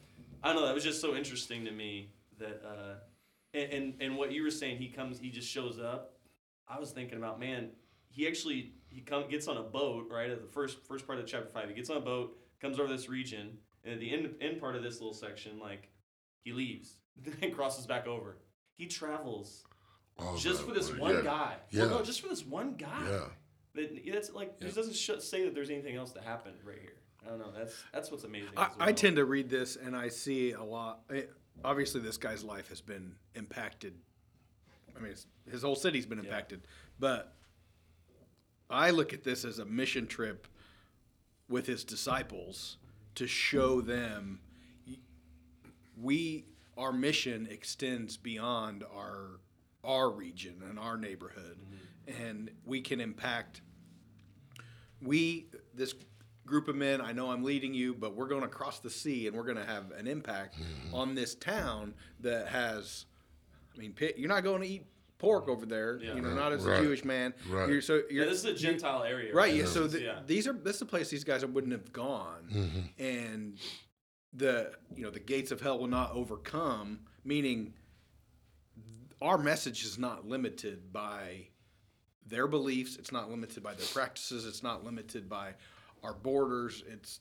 I 0.43 0.47
don't 0.51 0.57
know. 0.61 0.65
That 0.67 0.75
was 0.75 0.83
just 0.83 0.99
so 1.01 1.15
interesting 1.15 1.65
to 1.65 1.71
me 1.71 2.11
that, 2.39 2.61
uh, 2.65 2.95
and, 3.53 3.71
and 3.71 3.93
and 4.01 4.17
what 4.17 4.31
you 4.31 4.43
were 4.43 4.51
saying, 4.51 4.77
he 4.77 4.87
comes, 4.89 5.19
he 5.19 5.29
just 5.29 5.49
shows 5.49 5.79
up. 5.79 6.13
I 6.67 6.79
was 6.79 6.91
thinking 6.91 7.17
about, 7.17 7.39
man, 7.39 7.69
he 8.09 8.27
actually 8.27 8.73
he 8.89 9.01
come 9.01 9.27
gets 9.29 9.47
on 9.47 9.57
a 9.57 9.63
boat 9.63 10.07
right 10.11 10.29
at 10.29 10.41
the 10.41 10.47
first 10.47 10.85
first 10.87 11.07
part 11.07 11.19
of 11.19 11.25
chapter 11.27 11.47
five. 11.49 11.69
He 11.69 11.75
gets 11.75 11.89
on 11.89 11.97
a 11.97 12.01
boat, 12.01 12.37
comes 12.59 12.79
over 12.79 12.89
this 12.91 13.07
region, 13.09 13.57
and 13.85 13.93
at 13.93 13.99
the 13.99 14.11
end 14.11 14.33
end 14.41 14.59
part 14.59 14.75
of 14.75 14.83
this 14.83 14.95
little 14.99 15.13
section, 15.13 15.59
like 15.59 15.89
he 16.43 16.51
leaves 16.51 16.95
and 17.41 17.53
crosses 17.55 17.85
back 17.85 18.07
over. 18.07 18.37
He 18.77 18.85
travels 18.87 19.63
All 19.65 19.76
just 20.37 20.63
for 20.63 20.71
this 20.71 20.91
way. 20.91 20.99
one 20.99 21.15
yeah. 21.15 21.21
guy. 21.21 21.53
Yeah. 21.69 21.81
Well, 21.85 21.99
no, 21.99 22.03
just 22.03 22.21
for 22.21 22.27
this 22.27 22.45
one 22.45 22.75
guy. 22.75 23.03
Yeah. 23.09 23.19
That 23.75 24.01
that's 24.11 24.31
like 24.31 24.55
Yeah. 24.59 24.67
it 24.67 24.75
doesn't 24.75 24.95
sh- 24.95 25.11
say 25.19 25.43
that 25.45 25.53
there's 25.53 25.69
anything 25.69 25.95
else 25.95 26.11
that 26.13 26.23
happened 26.23 26.57
right 26.63 26.79
here. 26.81 26.95
I 27.25 27.29
don't 27.29 27.39
know. 27.39 27.51
That's 27.55 27.75
that's 27.93 28.11
what's 28.11 28.23
amazing. 28.23 28.49
I, 28.57 28.65
as 28.65 28.71
I 28.79 28.91
tend 28.93 29.17
to 29.17 29.25
read 29.25 29.49
this 29.49 29.75
and 29.75 29.95
I 29.95 30.09
see 30.09 30.51
a 30.51 30.63
lot. 30.63 31.01
eh, 31.13 31.23
obviously, 31.63 32.01
this 32.01 32.17
guy's 32.17 32.43
life 32.43 32.69
has 32.69 32.81
been 32.81 33.15
impacted. 33.35 33.93
I 34.95 34.99
mean, 34.99 35.13
his 35.49 35.61
whole 35.61 35.75
city's 35.75 36.05
been 36.05 36.19
impacted. 36.19 36.61
But 36.99 37.35
I 38.69 38.89
look 38.89 39.13
at 39.13 39.23
this 39.23 39.45
as 39.45 39.59
a 39.59 39.65
mission 39.65 40.07
trip 40.07 40.47
with 41.49 41.67
his 41.67 41.83
disciples 41.83 42.77
to 43.15 43.27
show 43.27 43.81
them 43.81 44.39
we 45.99 46.45
our 46.77 46.93
mission 46.93 47.47
extends 47.49 48.17
beyond 48.17 48.83
our 48.95 49.39
our 49.83 50.09
region 50.09 50.61
and 50.69 50.77
our 50.79 50.97
neighborhood, 50.97 51.57
mm-hmm. 51.59 52.23
and 52.23 52.51
we 52.65 52.81
can 52.81 52.99
impact 53.01 53.61
we 55.01 55.47
this 55.73 55.93
group 56.45 56.67
of 56.67 56.75
men 56.75 57.01
i 57.01 57.11
know 57.11 57.29
i'm 57.29 57.43
leading 57.43 57.73
you 57.73 57.93
but 57.93 58.15
we're 58.15 58.27
going 58.27 58.41
to 58.41 58.47
cross 58.47 58.79
the 58.79 58.89
sea 58.89 59.27
and 59.27 59.35
we're 59.35 59.43
going 59.43 59.57
to 59.57 59.65
have 59.65 59.91
an 59.91 60.07
impact 60.07 60.55
mm-hmm. 60.55 60.95
on 60.95 61.13
this 61.13 61.35
town 61.35 61.93
that 62.21 62.47
has 62.47 63.05
i 63.75 63.79
mean 63.79 63.91
pi- 63.91 64.13
you're 64.15 64.29
not 64.29 64.43
going 64.43 64.61
to 64.61 64.67
eat 64.67 64.85
pork 65.17 65.49
over 65.49 65.65
there 65.65 65.99
Yeah. 66.01 66.15
you 66.15 66.21
know 66.21 66.33
not 66.33 66.53
as 66.53 66.63
Right. 66.63 66.79
a 66.79 66.83
jewish 66.83 67.03
man 67.03 67.33
Right. 67.49 67.67
you're, 67.69 67.81
so 67.81 68.01
you're, 68.09 68.25
this 68.25 68.39
is 68.39 68.45
a 68.45 68.53
Gentile 68.53 69.03
area. 69.03 69.33
right 69.33 69.53
yeah 69.53 69.65
so 69.65 69.83
This 69.83 69.93
is- 69.95 69.99
the, 69.99 70.05
yeah. 70.05 70.19
these 70.25 70.47
are 70.47 70.53
this 70.53 70.77
is 70.77 70.81
a 70.83 70.85
place 70.85 71.09
these 71.09 71.23
guys 71.25 71.45
wouldn't 71.45 71.73
have 71.73 71.91
gone 71.91 72.47
mm-hmm. 72.51 72.79
and 73.03 73.57
the 74.33 74.71
you 74.95 75.03
know 75.03 75.09
the 75.11 75.19
gates 75.19 75.51
of 75.51 75.59
hell 75.61 75.77
will 75.77 75.87
not 75.87 76.11
overcome 76.13 76.99
meaning 77.25 77.73
our 79.21 79.37
message 79.37 79.83
is 79.83 79.97
not 79.97 80.27
limited 80.27 80.91
by 80.93 81.47
their 82.25 82.47
beliefs. 82.47 82.95
It's 82.97 83.11
not 83.11 83.29
limited 83.29 83.63
by 83.63 83.73
their 83.73 83.85
practices. 83.87 84.45
It's 84.45 84.63
not 84.63 84.83
limited 84.83 85.27
by 85.29 85.53
our 86.03 86.13
borders. 86.13 86.83
It's 86.87 87.19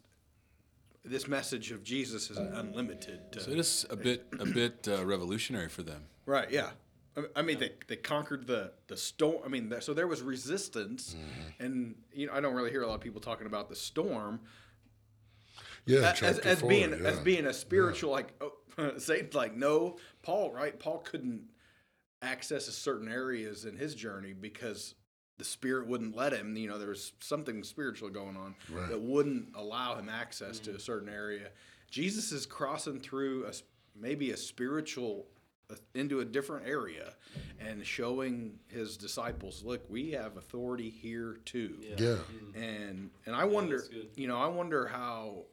this 1.04 1.28
message 1.28 1.70
of 1.70 1.84
Jesus 1.84 2.30
is 2.30 2.36
unlimited. 2.38 3.32
To, 3.32 3.40
So 3.40 3.50
it 3.52 3.58
is 3.58 3.86
a 3.90 3.96
bit 3.96 4.26
a 4.40 4.44
bit 4.60 4.88
uh, 4.90 5.04
revolutionary 5.06 5.68
for 5.68 5.82
them. 5.82 6.02
Right. 6.26 6.50
Yeah. 6.50 6.70
I- 7.16 7.22
I 7.36 7.42
mean, 7.42 7.58
they, 7.58 7.72
they 7.86 7.96
conquered 7.96 8.46
the 8.46 8.72
the 8.88 8.96
storm. 8.96 9.40
I 9.44 9.48
mean, 9.48 9.70
th- 9.70 9.82
so 9.84 9.94
there 9.94 10.06
was 10.08 10.20
resistance, 10.20 11.14
Mm-hmm. 11.18 11.64
and 11.64 11.94
you 12.12 12.26
know, 12.26 12.32
I 12.34 12.40
don't 12.40 12.54
really 12.54 12.70
hear 12.70 12.82
a 12.82 12.86
lot 12.86 12.94
of 12.96 13.00
people 13.00 13.20
talking 13.22 13.46
about 13.46 13.68
the 13.70 13.76
storm 13.76 14.40
Yeah, 15.86 16.10
as, 16.10 16.18
chapter 16.18 16.48
as 16.48 16.60
four, 16.60 16.68
being 16.68 16.90
yeah. 16.90 17.08
as 17.08 17.18
being 17.20 17.46
a 17.46 17.54
spiritual 17.54 18.10
like 18.10 18.34
oh, 18.42 18.52
Satan's 18.98 19.34
like 19.34 19.56
no 19.56 19.96
Paul 20.22 20.52
right 20.52 20.78
Paul 20.78 20.98
couldn't 20.98 21.42
access 22.26 22.64
certain 22.66 23.08
areas 23.08 23.64
in 23.64 23.76
his 23.76 23.94
journey 23.94 24.32
because 24.32 24.94
the 25.38 25.44
spirit 25.44 25.86
wouldn't 25.86 26.16
let 26.16 26.32
him 26.32 26.56
you 26.56 26.68
know 26.68 26.78
there 26.78 26.88
was 26.88 27.12
something 27.20 27.62
spiritual 27.62 28.08
going 28.10 28.36
on 28.36 28.54
Right. 28.70 28.88
that 28.88 29.00
wouldn't 29.00 29.48
allow 29.54 29.96
him 29.96 30.08
access 30.08 30.58
to 30.60 30.74
a 30.74 30.80
certain 30.80 31.08
area. 31.08 31.50
Jesus 31.90 32.32
is 32.32 32.46
crossing 32.46 32.98
through 33.00 33.46
a, 33.46 33.52
maybe 33.94 34.30
a 34.32 34.36
spiritual 34.36 35.26
uh, 35.70 35.74
into 35.94 36.20
a 36.20 36.24
different 36.24 36.66
area 36.66 37.14
and 37.60 37.84
showing 37.86 38.58
his 38.68 38.96
disciples 38.96 39.62
look 39.64 39.82
we 39.88 40.10
have 40.12 40.36
authority 40.36 40.90
here 40.90 41.38
too. 41.44 41.76
Yeah, 41.98 42.16
and 42.54 43.10
and 43.26 43.34
I 43.36 43.44
wonder, 43.44 43.84
you 44.16 44.26
know, 44.28 44.38
I 44.38 44.46
wonder 44.48 44.86
how 44.86 45.44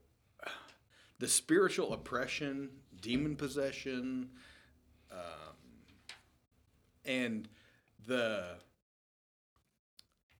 the 1.20 1.27
spiritual 1.27 1.94
oppression, 1.94 2.70
demon 3.01 3.36
possession, 3.36 4.30
um, 5.12 5.52
and 7.05 7.48
the 8.07 8.57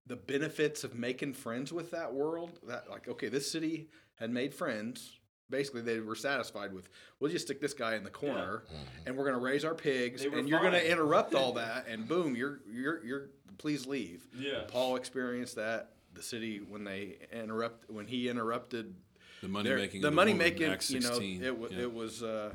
the 0.06 0.16
benefits 0.16 0.84
of 0.84 0.96
making 0.96 1.34
friends 1.34 1.72
with 1.72 1.92
that 1.92 2.14
world. 2.14 2.60
That 2.68 2.90
like, 2.90 3.08
okay, 3.08 3.30
this 3.30 3.50
city 3.50 3.90
had 4.16 4.30
made 4.32 4.54
friends. 4.54 5.20
Basically, 5.50 5.82
they 5.82 6.00
were 6.00 6.16
satisfied 6.16 6.74
with. 6.74 6.90
We'll 7.20 7.32
just 7.32 7.46
stick 7.46 7.62
this 7.62 7.74
guy 7.74 7.96
in 7.96 8.04
the 8.04 8.10
corner, 8.10 8.64
and 9.06 9.16
we're 9.16 9.24
going 9.26 9.36
to 9.36 9.42
raise 9.42 9.64
our 9.66 9.76
pigs, 9.76 10.24
and 10.26 10.48
you're 10.50 10.62
going 10.62 10.72
to 10.74 10.92
interrupt 10.92 11.36
all 11.36 11.54
that, 11.64 11.88
and 11.88 12.08
boom, 12.08 12.36
you're 12.36 12.60
you're 12.72 13.04
you're 13.06 13.30
please 13.58 13.86
leave. 13.86 14.26
Yeah. 14.38 14.62
Paul 14.68 14.96
experienced 14.96 15.56
that. 15.56 15.90
The 16.16 16.24
city 16.24 16.60
when 16.60 16.84
they 16.84 17.18
interrupt 17.32 17.90
when 17.90 18.06
he 18.08 18.30
interrupted 18.30 18.94
The 19.42 19.48
money 19.48 19.70
their- 19.70 19.78
making. 19.78 20.02
the 20.02 20.10
the 20.10 20.16
money 20.16 20.34
making 20.34 20.76
you 20.90 21.00
know 21.00 21.20
it, 21.20 21.58
wa 21.58 21.68
yeah. 21.72 21.80
it 21.82 21.94
was 21.94 22.22
uh, 22.22 22.54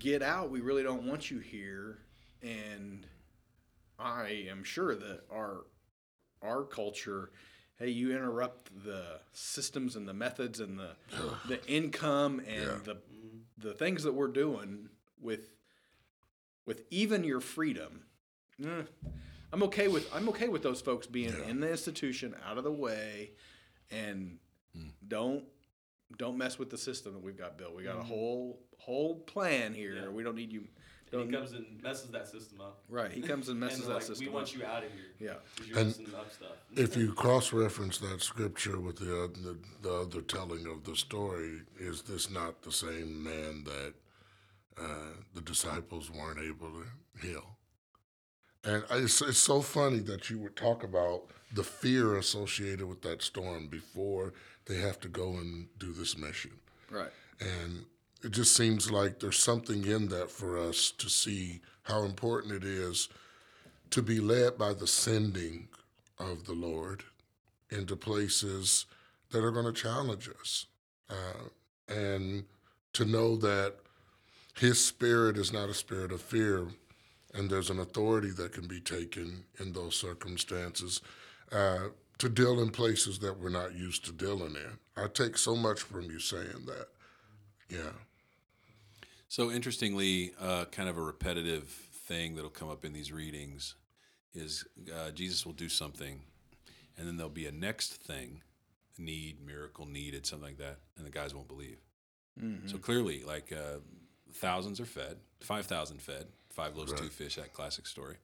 get 0.00 0.20
out 0.20 0.50
we 0.50 0.60
really 0.60 0.82
don't 0.82 1.04
want 1.04 1.30
you 1.30 1.38
here 1.38 1.98
and 2.42 3.06
I 3.98 4.46
am 4.50 4.62
sure 4.64 4.94
that 4.94 5.22
our 5.30 5.64
our 6.42 6.62
culture 6.62 7.30
hey 7.78 7.88
you 7.90 8.12
interrupt 8.12 8.70
the 8.84 9.18
systems 9.32 9.96
and 9.96 10.06
the 10.08 10.14
methods 10.14 10.60
and 10.60 10.78
the 10.78 10.90
the 11.48 11.64
income 11.66 12.40
and 12.46 12.62
Yeah. 12.62 12.78
the 12.84 12.96
the 13.58 13.74
things 13.74 14.04
that 14.04 14.12
we're 14.14 14.28
doing 14.28 14.88
with 15.20 15.52
with 16.64 16.84
even 16.90 17.24
your 17.24 17.40
freedom 17.40 18.04
eh, 18.64 18.82
I'm 19.52 19.62
okay 19.64 19.88
with 19.88 20.08
I'm 20.14 20.28
okay 20.28 20.48
with 20.48 20.62
those 20.62 20.80
folks 20.80 21.06
being 21.08 21.32
Yeah. 21.36 21.48
in 21.48 21.60
the 21.60 21.70
institution 21.70 22.36
out 22.46 22.56
of 22.58 22.64
the 22.64 22.72
way 22.72 23.32
and 23.90 24.38
Hmm. 24.74 24.88
don't 25.06 25.44
don't 26.16 26.38
mess 26.38 26.58
with 26.58 26.70
the 26.70 26.78
system 26.78 27.12
that 27.14 27.22
we've 27.22 27.36
got 27.36 27.58
built. 27.58 27.74
We 27.74 27.82
got 27.82 27.98
a 27.98 28.02
whole 28.02 28.62
whole 28.78 29.20
plan 29.20 29.74
here. 29.74 29.94
Yeah. 29.96 30.08
We 30.08 30.22
don't 30.22 30.36
need 30.36 30.52
you. 30.52 30.68
And 31.12 31.24
he 31.30 31.32
comes 31.36 31.52
and 31.52 31.66
messes 31.82 32.10
that 32.10 32.28
system 32.28 32.60
up. 32.60 32.82
right. 32.88 33.10
He 33.10 33.20
comes 33.22 33.48
and 33.48 33.58
messes 33.58 33.80
and 33.80 33.88
that 33.88 33.94
like, 33.94 34.02
system. 34.02 34.26
we 34.26 34.32
want 34.32 34.48
up. 34.48 34.54
you 34.56 34.64
out 34.64 34.84
of 34.84 34.90
here. 34.92 35.04
Yeah. 35.18 35.34
'cause 35.56 35.66
you're 35.66 35.78
And 35.78 35.88
messing 35.88 36.14
up 36.14 36.32
stuff. 36.32 36.50
if 36.76 36.96
you 36.96 37.12
cross-reference 37.12 37.98
that 37.98 38.20
scripture 38.22 38.78
with 38.78 38.96
the, 38.96 39.24
uh, 39.24 39.26
the 39.28 39.58
the 39.82 39.92
other 39.94 40.20
telling 40.22 40.66
of 40.66 40.84
the 40.84 40.94
story, 40.96 41.62
is 41.78 42.02
this 42.02 42.30
not 42.30 42.62
the 42.62 42.72
same 42.72 43.22
man 43.22 43.64
that 43.64 43.94
uh, 44.80 45.12
the 45.34 45.40
disciples 45.40 46.10
weren't 46.10 46.40
able 46.40 46.70
to 46.70 47.26
heal? 47.26 47.56
And 48.64 48.84
I- 48.90 48.98
it's, 48.98 49.20
it's 49.22 49.38
so 49.38 49.60
funny 49.62 50.00
that 50.00 50.28
you 50.30 50.38
would 50.40 50.56
talk 50.56 50.82
about 50.84 51.30
the 51.54 51.64
fear 51.64 52.16
associated 52.18 52.86
with 52.86 53.00
that 53.02 53.22
storm 53.22 53.68
before 53.68 54.34
they 54.66 54.76
have 54.76 55.00
to 55.00 55.08
go 55.08 55.30
and 55.38 55.68
do 55.78 55.92
this 55.92 56.16
mission. 56.18 56.52
Right. 56.90 57.10
And 57.40 57.86
it 58.22 58.32
just 58.32 58.56
seems 58.56 58.90
like 58.90 59.20
there's 59.20 59.38
something 59.38 59.84
in 59.84 60.08
that 60.08 60.30
for 60.30 60.58
us 60.58 60.90
to 60.90 61.08
see 61.08 61.60
how 61.82 62.02
important 62.02 62.52
it 62.52 62.64
is 62.64 63.08
to 63.90 64.02
be 64.02 64.20
led 64.20 64.58
by 64.58 64.74
the 64.74 64.86
sending 64.86 65.68
of 66.18 66.44
the 66.44 66.52
Lord 66.52 67.04
into 67.70 67.96
places 67.96 68.86
that 69.30 69.44
are 69.44 69.50
going 69.50 69.72
to 69.72 69.72
challenge 69.72 70.28
us. 70.40 70.66
Uh, 71.08 71.48
and 71.88 72.44
to 72.92 73.04
know 73.04 73.36
that 73.36 73.76
His 74.58 74.84
Spirit 74.84 75.38
is 75.38 75.52
not 75.52 75.70
a 75.70 75.74
spirit 75.74 76.12
of 76.12 76.20
fear, 76.20 76.66
and 77.32 77.48
there's 77.48 77.70
an 77.70 77.78
authority 77.78 78.30
that 78.30 78.52
can 78.52 78.66
be 78.66 78.80
taken 78.80 79.44
in 79.60 79.72
those 79.72 79.96
circumstances 79.96 81.00
uh, 81.52 81.88
to 82.18 82.28
deal 82.28 82.60
in 82.60 82.70
places 82.70 83.18
that 83.20 83.38
we're 83.38 83.48
not 83.48 83.74
used 83.74 84.04
to 84.04 84.12
dealing 84.12 84.56
in. 84.56 84.78
I 84.96 85.06
take 85.06 85.38
so 85.38 85.54
much 85.54 85.80
from 85.80 86.10
you 86.10 86.18
saying 86.18 86.66
that. 86.66 86.88
Yeah. 87.70 87.92
So 89.28 89.50
interestingly, 89.50 90.32
uh, 90.40 90.64
kind 90.66 90.88
of 90.88 90.96
a 90.96 91.02
repetitive 91.02 91.64
thing 92.06 92.34
that'll 92.34 92.50
come 92.50 92.70
up 92.70 92.84
in 92.84 92.94
these 92.94 93.12
readings 93.12 93.74
is 94.34 94.64
uh, 94.94 95.10
Jesus 95.10 95.44
will 95.44 95.52
do 95.52 95.68
something, 95.68 96.20
and 96.96 97.06
then 97.06 97.16
there'll 97.16 97.30
be 97.30 97.46
a 97.46 97.52
next 97.52 97.94
thing, 98.02 98.40
need, 98.96 99.44
miracle, 99.44 99.86
needed, 99.86 100.24
something 100.24 100.48
like 100.48 100.58
that, 100.58 100.78
and 100.96 101.06
the 101.06 101.10
guys 101.10 101.34
won't 101.34 101.48
believe. 101.48 101.78
Mm-hmm. 102.42 102.68
So 102.68 102.78
clearly, 102.78 103.22
like 103.24 103.52
uh, 103.52 103.80
thousands 104.32 104.80
are 104.80 104.86
fed, 104.86 105.18
five 105.40 105.66
thousand 105.66 106.00
fed, 106.00 106.26
five 106.48 106.76
loaves, 106.76 106.92
two 106.94 107.08
fish, 107.08 107.36
that 107.36 107.52
classic 107.52 107.86
story, 107.86 108.16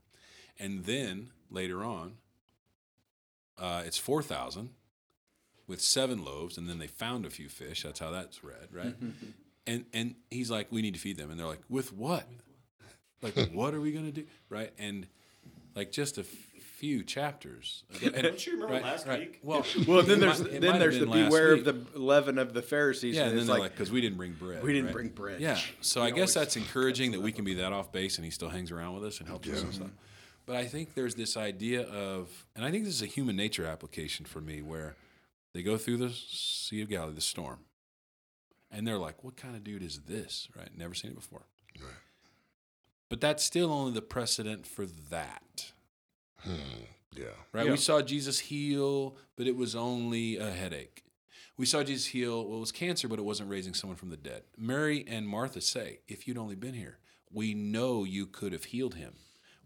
and 0.58 0.84
then 0.84 1.30
later 1.50 1.84
on, 1.84 2.14
uh, 3.58 3.82
it's 3.84 3.99
four 3.99 4.23
thousand 4.23 4.70
with 5.66 5.82
seven 5.82 6.25
loaves, 6.25 6.56
and 6.56 6.68
then 6.68 6.78
they 6.78 6.87
found 6.87 7.26
a 7.26 7.30
few 7.30 7.49
fish. 7.49 7.82
That's 7.82 7.99
how 7.99 8.11
that's 8.11 8.42
read, 8.42 8.68
right? 8.73 8.94
and 9.66 9.85
and 9.92 10.14
he's 10.30 10.50
like, 10.50 10.68
we 10.71 10.83
need 10.83 10.94
to 10.94 11.00
feed 11.00 11.16
them, 11.16 11.30
and 11.30 11.38
they're 11.38 11.47
like, 11.47 11.62
with 11.68 11.92
what? 11.92 12.26
Like, 13.23 13.37
what 13.52 13.75
are 13.75 13.80
we 13.80 13.92
gonna 13.92 14.12
do, 14.12 14.25
right? 14.49 14.73
And 14.78 15.06
like 15.75 15.90
just 15.92 16.18
a 16.18 16.23
f- 16.23 16.26
few 16.78 17.02
chapters. 17.02 17.85
and- 18.02 18.14
Don't 18.14 18.47
you 18.47 18.52
remember 18.54 18.80
last 18.80 19.09
week? 19.09 19.40
Well, 19.42 19.64
Well, 19.88 20.02
then 20.02 20.21
there's 20.21 20.40
might- 20.42 20.61
then 20.61 20.78
there's 20.78 20.99
the 20.99 21.06
beware 21.06 21.56
week. 21.56 21.66
of 21.66 21.92
the 21.92 21.99
leaven 21.99 22.38
of 22.38 22.52
the 22.52 22.62
Pharisees. 22.62 23.16
Yeah, 23.16 23.23
and 23.23 23.30
then 23.33 23.38
it's 23.38 23.47
they're 23.47 23.54
like, 23.54 23.62
like, 23.62 23.73
because 23.73 23.90
we 23.90 24.00
didn't 24.00 24.18
bring 24.18 24.33
bread. 24.33 24.62
we 24.62 24.73
didn't 24.73 24.87
right? 24.87 24.94
bring 24.94 25.09
bread. 25.09 25.40
Yeah. 25.40 25.59
So 25.80 26.02
We 26.02 26.09
I 26.09 26.11
guess 26.11 26.35
that's 26.35 26.56
encouraging 26.56 27.12
that 27.12 27.21
we 27.23 27.33
can 27.33 27.44
be 27.44 27.54
that 27.54 27.73
off 27.73 27.90
base 27.90 28.16
and 28.18 28.25
he 28.25 28.30
still 28.30 28.50
hangs 28.50 28.71
around 28.71 28.94
with 28.94 29.04
us 29.04 29.18
and 29.21 29.28
helps 29.28 29.49
us 29.49 29.62
and 29.62 29.75
stuff. 29.75 29.90
But 30.47 30.56
I 30.56 30.66
think 30.66 30.92
there's 30.94 31.14
this 31.14 31.38
idea 31.38 31.88
of, 31.88 32.28
and 32.54 32.64
I 32.66 32.71
think 32.71 32.85
this 32.85 32.94
is 32.94 33.02
a 33.02 33.06
human 33.06 33.35
nature 33.35 33.64
application 33.64 34.26
for 34.26 34.42
me 34.42 34.61
where 34.61 34.94
they 35.54 35.62
go 35.62 35.78
through 35.78 35.97
the 35.97 36.11
Sea 36.11 36.83
of 36.83 36.90
Galilee, 36.90 37.14
the 37.14 37.21
storm, 37.23 37.61
and 38.74 38.86
they're 38.86 38.98
like, 38.98 39.22
what 39.22 39.36
kind 39.36 39.54
of 39.56 39.64
dude 39.64 39.82
is 39.82 40.00
this? 40.00 40.48
Right? 40.56 40.68
Never 40.76 40.94
seen 40.94 41.12
it 41.12 41.16
before. 41.16 41.46
Right. 41.80 41.90
But 43.08 43.20
that's 43.20 43.44
still 43.44 43.72
only 43.72 43.92
the 43.92 44.02
precedent 44.02 44.66
for 44.66 44.86
that. 45.10 45.72
Hmm. 46.38 46.84
Yeah. 47.12 47.26
Right? 47.52 47.66
Yeah. 47.66 47.70
We 47.70 47.76
saw 47.76 48.02
Jesus 48.02 48.40
heal, 48.40 49.16
but 49.36 49.46
it 49.46 49.56
was 49.56 49.76
only 49.76 50.36
a 50.36 50.50
headache. 50.50 51.04
We 51.56 51.66
saw 51.66 51.84
Jesus 51.84 52.06
heal, 52.06 52.44
well, 52.44 52.56
it 52.56 52.60
was 52.60 52.72
cancer, 52.72 53.06
but 53.06 53.20
it 53.20 53.24
wasn't 53.24 53.50
raising 53.50 53.74
someone 53.74 53.96
from 53.96 54.10
the 54.10 54.16
dead. 54.16 54.42
Mary 54.58 55.04
and 55.06 55.28
Martha 55.28 55.60
say, 55.60 56.00
if 56.08 56.26
you'd 56.26 56.38
only 56.38 56.56
been 56.56 56.74
here, 56.74 56.98
we 57.30 57.54
know 57.54 58.02
you 58.02 58.26
could 58.26 58.52
have 58.52 58.64
healed 58.64 58.96
him. 58.96 59.14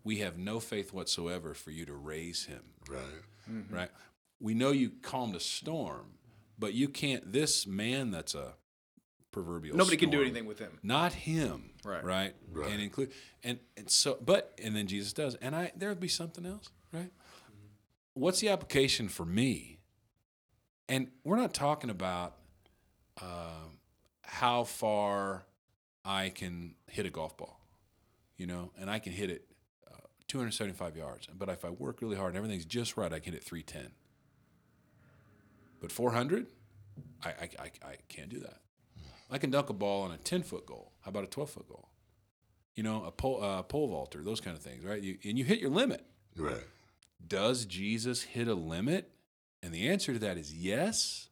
We 0.04 0.18
have 0.18 0.36
no 0.36 0.60
faith 0.60 0.92
whatsoever 0.92 1.54
for 1.54 1.70
you 1.70 1.86
to 1.86 1.94
raise 1.94 2.44
him. 2.44 2.60
Right. 2.88 3.00
Right? 3.70 3.90
We 4.40 4.52
know 4.52 4.70
you 4.70 4.90
calmed 5.02 5.34
a 5.34 5.40
storm, 5.40 6.18
but 6.58 6.74
you 6.74 6.88
can't, 6.88 7.32
this 7.32 7.66
man 7.66 8.10
that's 8.10 8.34
a 8.34 8.54
proverbial 9.30 9.76
Nobody 9.76 9.96
can 9.96 10.10
do 10.10 10.20
anything 10.22 10.46
with 10.46 10.58
him. 10.58 10.78
not 10.82 11.12
him 11.12 11.70
Right. 11.84 12.02
right? 12.04 12.34
Right. 12.52 12.70
and 12.70 12.80
include 12.82 13.12
and, 13.44 13.58
and 13.76 13.90
so 13.90 14.18
but 14.24 14.58
and 14.62 14.74
then 14.74 14.86
jesus 14.86 15.12
does. 15.12 15.34
And 15.36 15.54
i 15.54 15.70
there 15.76 15.88
would 15.90 16.00
be 16.00 16.08
something 16.08 16.44
else 16.46 16.68
right? 16.92 17.10
What's 18.14 18.40
the 18.40 18.48
application 18.48 19.08
for 19.08 19.24
me? 19.24 19.78
And 20.88 21.08
we're 21.22 21.36
not 21.36 21.54
talking 21.54 21.88
about 21.90 22.34
uh, 23.22 23.66
how 24.22 24.64
far 24.64 25.44
i 26.04 26.30
can 26.30 26.74
hit 26.88 27.04
a 27.06 27.10
golf 27.10 27.36
ball 27.36 27.60
you 28.36 28.46
know? 28.46 28.70
And 28.80 28.88
i 28.90 28.98
can 28.98 29.12
hit 29.12 29.30
it 29.30 29.44
uh, 29.86 29.96
275 30.28 30.96
yards 30.96 31.28
but 31.36 31.48
if 31.48 31.64
i 31.64 31.70
work 31.70 32.00
really 32.00 32.16
hard 32.16 32.30
and 32.30 32.36
everything's 32.38 32.64
just 32.64 32.96
right 32.96 33.12
i 33.12 33.18
can 33.18 33.32
hit 33.34 33.44
310 33.44 33.92
but 35.80 35.92
400 35.92 36.46
I, 37.24 37.28
I, 37.28 37.32
I, 37.58 37.70
I 37.90 37.94
can't 38.08 38.28
do 38.28 38.40
that 38.40 38.58
I 39.30 39.38
can 39.38 39.50
dunk 39.50 39.68
a 39.70 39.74
ball 39.74 40.02
on 40.02 40.12
a 40.12 40.16
10 40.16 40.42
foot 40.42 40.66
goal. 40.66 40.92
How 41.00 41.10
about 41.10 41.24
a 41.24 41.28
12 41.28 41.50
foot 41.50 41.68
goal? 41.68 41.88
you 42.78 42.84
know, 42.84 43.02
a 43.04 43.10
pole, 43.10 43.42
uh, 43.42 43.60
pole 43.64 43.88
vaulter, 43.88 44.22
those 44.22 44.40
kind 44.40 44.56
of 44.56 44.62
things, 44.62 44.84
right? 44.84 45.02
You, 45.02 45.18
and 45.24 45.36
you 45.36 45.44
hit 45.44 45.58
your 45.58 45.68
limit. 45.68 46.06
Right. 46.36 46.62
Does 47.26 47.64
Jesus 47.64 48.22
hit 48.22 48.46
a 48.46 48.54
limit? 48.54 49.10
And 49.64 49.74
the 49.74 49.88
answer 49.88 50.12
to 50.12 50.18
that 50.20 50.38
is 50.38 50.54
yes, 50.54 51.28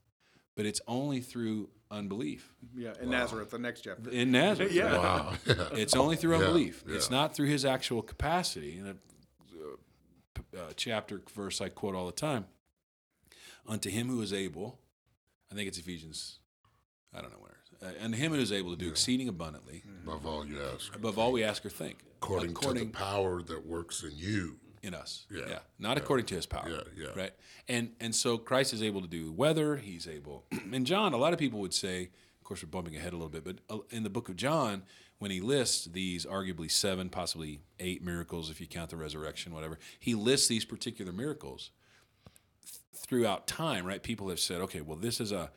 but 0.57 0.67
it's 0.67 0.81
only 0.89 1.21
through 1.21 1.69
unbelief. 1.89 2.53
Yeah, 2.75 2.95
in 3.01 3.11
Nazareth, 3.11 3.51
the 3.51 3.61
next 3.61 3.83
chapter. 3.83 4.11
In 4.11 4.33
Nazareth, 4.33 4.73
Yeah. 4.75 4.99
Wow. 4.99 5.35
it's 5.47 5.95
only 5.95 6.17
through 6.17 6.33
Yeah, 6.33 6.47
unbelief. 6.47 6.83
It's 6.89 7.13
not 7.13 7.37
through 7.37 7.47
his 7.47 7.65
actual 7.65 8.03
capacity. 8.03 8.79
In 8.81 8.87
a 8.89 8.97
uh, 9.55 10.61
uh, 10.61 10.73
chapter 10.75 11.23
verse 11.33 11.61
I 11.61 11.69
quote 11.69 11.95
all 11.95 12.07
the 12.07 12.13
time, 12.13 12.47
unto 13.69 13.89
him 13.89 14.09
who 14.09 14.21
is 14.21 14.33
able, 14.33 14.81
I 15.53 15.55
think 15.55 15.69
it's 15.69 15.79
Ephesians, 15.79 16.41
I 17.15 17.21
don't 17.21 17.31
know 17.31 17.39
where, 17.39 17.56
uh, 17.83 18.05
unto 18.05 18.17
him 18.17 18.33
who 18.33 18.39
is 18.41 18.53
able 18.53 18.71
to 18.71 18.77
do 18.77 18.89
exceeding 18.89 19.29
abundantly 19.29 19.83
Above 20.05 20.27
all 20.27 20.47
you 20.47 20.59
ask. 20.75 20.95
above 20.95 21.19
all 21.19 21.33
we 21.33 21.43
ask 21.45 21.65
or 21.65 21.69
think, 21.71 21.99
According, 22.23 22.55
to 22.55 22.73
the 22.75 22.87
power 22.87 23.43
that 23.43 23.67
works 23.67 24.03
in 24.03 24.13
you. 24.15 24.57
in 24.83 24.95
us. 24.95 25.27
Yeah. 25.31 25.43
yeah. 25.49 25.59
Not 25.79 25.97
according 25.99 26.27
to 26.27 26.35
his 26.37 26.47
power. 26.47 26.69
Yeah, 26.69 27.05
yeah. 27.07 27.21
Right. 27.23 27.33
And 27.69 27.91
and 28.01 28.15
so 28.15 28.39
Christ 28.39 28.73
is 28.73 28.83
able 28.83 29.01
to 29.03 29.09
do 29.09 29.33
weather. 29.33 29.77
He's 29.77 30.07
able. 30.09 30.45
and 30.73 30.87
John, 30.87 31.13
a 31.13 31.17
lot 31.17 31.33
of 31.33 31.39
people 31.39 31.59
would 31.61 31.75
say, 31.75 32.11
of 32.39 32.45
course, 32.45 32.63
we're 32.63 32.69
bumping 32.71 32.97
ahead 32.97 33.13
a 33.13 33.17
little 33.17 33.29
bit, 33.31 33.45
but 33.45 33.57
uh, 33.69 33.79
in 33.91 34.03
the 34.05 34.11
book 34.11 34.29
of 34.29 34.37
John, 34.37 34.83
when 35.19 35.31
he 35.31 35.41
lists 35.41 35.87
these 35.87 36.25
arguably 36.27 36.71
seven, 36.71 37.09
possibly 37.09 37.61
eight 37.81 38.03
miracles, 38.05 38.51
if 38.51 38.61
you 38.61 38.67
count 38.67 38.91
the 38.91 38.97
resurrection, 38.97 39.53
whatever, 39.53 39.79
he 39.99 40.15
lists 40.15 40.47
these 40.47 40.65
particular 40.65 41.11
miracles 41.13 41.71
th- 42.65 42.79
throughout 43.07 43.47
time. 43.47 43.85
Right. 43.87 44.03
People 44.03 44.29
have 44.29 44.39
said, 44.41 44.61
okay, 44.63 44.81
well, 44.83 44.97
this 44.97 45.21
is 45.21 45.33
a 45.33 45.51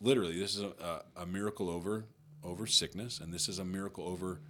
literally 0.00 0.38
this 0.38 0.54
is 0.56 0.62
a, 0.62 0.72
a, 1.16 1.22
a 1.22 1.26
miracle 1.26 1.68
over 1.70 2.04
over 2.44 2.66
sickness, 2.66 3.18
and 3.20 3.32
this 3.34 3.48
is 3.48 3.58
a 3.58 3.64
miracle 3.64 4.06
over 4.06 4.40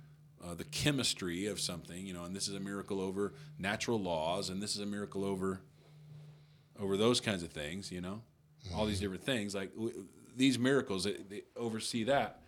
uh, 0.45 0.55
the 0.55 0.65
chemistry 0.65 1.47
of 1.47 1.59
something, 1.61 2.07
you 2.07 2.13
know, 2.13 2.25
and 2.25 2.37
this 2.37 2.47
is 2.47 2.55
a 2.55 2.61
miracle 2.61 3.01
over 3.01 3.33
natural 3.59 3.99
laws, 3.99 4.51
and 4.51 4.63
this 4.63 4.75
is 4.75 4.81
a 4.83 4.87
miracle 4.87 5.25
over 5.25 5.61
over 6.79 6.97
those 6.97 7.21
kinds 7.21 7.43
of 7.43 7.51
things, 7.51 7.91
you 7.91 8.01
know, 8.03 8.21
all 8.75 8.85
these 8.85 9.01
different 9.01 9.25
things. 9.25 9.55
Like 9.55 9.75
w- 9.75 10.05
these 10.37 10.59
miracles, 10.59 11.05
they, 11.05 11.13
they 11.15 11.43
oversee 11.57 12.05
that. 12.05 12.41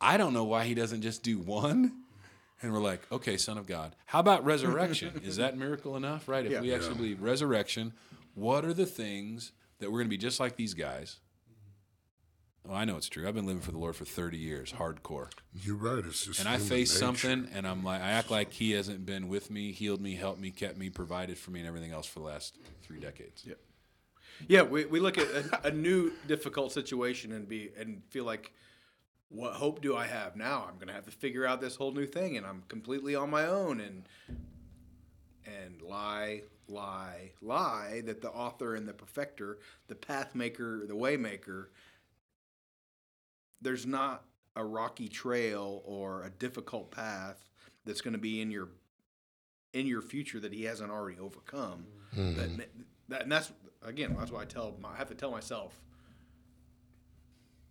I 0.00 0.16
don't 0.16 0.32
know 0.32 0.44
why 0.44 0.64
he 0.64 0.74
doesn't 0.74 1.02
just 1.02 1.22
do 1.22 1.38
one. 1.38 1.92
And 2.62 2.72
we're 2.74 2.80
like, 2.80 3.00
okay, 3.10 3.36
Son 3.38 3.56
of 3.56 3.66
God. 3.66 3.96
How 4.04 4.18
about 4.20 4.44
resurrection? 4.44 5.20
Is 5.24 5.36
that 5.36 5.56
miracle 5.56 5.96
enough, 5.96 6.28
right? 6.28 6.44
If 6.44 6.52
Yeah. 6.52 6.60
we 6.60 6.74
actually 6.74 6.96
believe 6.96 7.22
resurrection, 7.22 7.92
what 8.34 8.64
are 8.66 8.74
the 8.74 8.84
things 8.86 9.52
that 9.78 9.90
we're 9.90 9.98
going 10.00 10.08
to 10.08 10.10
be 10.10 10.18
just 10.18 10.40
like 10.40 10.56
these 10.56 10.74
guys? 10.74 11.20
Well, 12.64 12.76
I 12.76 12.84
know 12.84 12.96
it's 12.96 13.08
true. 13.08 13.26
I've 13.26 13.34
been 13.34 13.46
living 13.46 13.62
for 13.62 13.72
the 13.72 13.78
Lord 13.78 13.96
for 13.96 14.04
30 14.04 14.36
years, 14.36 14.72
hardcore. 14.74 15.28
You're 15.54 15.76
right. 15.76 16.04
It's 16.04 16.26
just 16.26 16.40
And 16.40 16.48
I 16.48 16.52
human 16.52 16.68
face 16.68 16.90
nature. 16.92 16.98
something, 16.98 17.48
and 17.54 17.66
I'm 17.66 17.82
like, 17.82 18.00
I 18.02 18.10
act 18.10 18.30
like 18.30 18.52
He 18.52 18.72
hasn't 18.72 19.06
been 19.06 19.28
with 19.28 19.50
me, 19.50 19.72
healed 19.72 20.00
me, 20.00 20.14
helped 20.14 20.40
me, 20.40 20.50
kept 20.50 20.76
me, 20.76 20.90
provided 20.90 21.38
for 21.38 21.50
me, 21.50 21.60
and 21.60 21.68
everything 21.68 21.90
else 21.92 22.06
for 22.06 22.18
the 22.20 22.26
last 22.26 22.58
three 22.82 23.00
decades. 23.00 23.44
Yeah. 23.46 23.54
Yeah, 24.48 24.62
we, 24.62 24.84
we 24.86 25.00
look 25.00 25.18
at 25.18 25.26
a, 25.26 25.68
a 25.68 25.70
new 25.70 26.12
difficult 26.26 26.72
situation 26.72 27.32
and 27.32 27.48
be 27.48 27.70
and 27.78 28.02
feel 28.08 28.24
like, 28.24 28.52
what 29.28 29.52
hope 29.54 29.80
do 29.82 29.94
I 29.96 30.06
have 30.06 30.34
now? 30.34 30.66
I'm 30.68 30.78
gonna 30.78 30.92
have 30.94 31.04
to 31.06 31.10
figure 31.10 31.46
out 31.46 31.60
this 31.60 31.76
whole 31.76 31.92
new 31.92 32.06
thing, 32.06 32.36
and 32.36 32.46
I'm 32.46 32.62
completely 32.68 33.14
on 33.14 33.28
my 33.30 33.46
own. 33.46 33.80
And 33.80 34.04
and 35.46 35.82
lie, 35.82 36.42
lie, 36.68 37.32
lie 37.42 38.02
that 38.06 38.22
the 38.22 38.30
author 38.30 38.74
and 38.76 38.86
the 38.88 38.92
perfecter, 38.92 39.58
the 39.88 39.94
path 39.94 40.34
maker, 40.34 40.86
the 40.86 40.96
way 40.96 41.16
maker, 41.16 41.70
there's 43.60 43.86
not 43.86 44.24
a 44.56 44.64
rocky 44.64 45.08
trail 45.08 45.82
or 45.84 46.24
a 46.24 46.30
difficult 46.30 46.90
path 46.90 47.48
that's 47.84 48.00
going 48.00 48.12
to 48.12 48.18
be 48.18 48.40
in 48.40 48.50
your 48.50 48.68
in 49.72 49.86
your 49.86 50.02
future 50.02 50.40
that 50.40 50.52
he 50.52 50.64
hasn't 50.64 50.90
already 50.90 51.18
overcome. 51.18 51.84
That, 52.34 52.68
that 53.08 53.22
and 53.22 53.32
that's 53.32 53.52
again 53.82 54.16
that's 54.18 54.32
why 54.32 54.42
I 54.42 54.44
tell 54.44 54.74
my, 54.80 54.90
I 54.90 54.96
have 54.96 55.08
to 55.08 55.14
tell 55.14 55.30
myself 55.30 55.80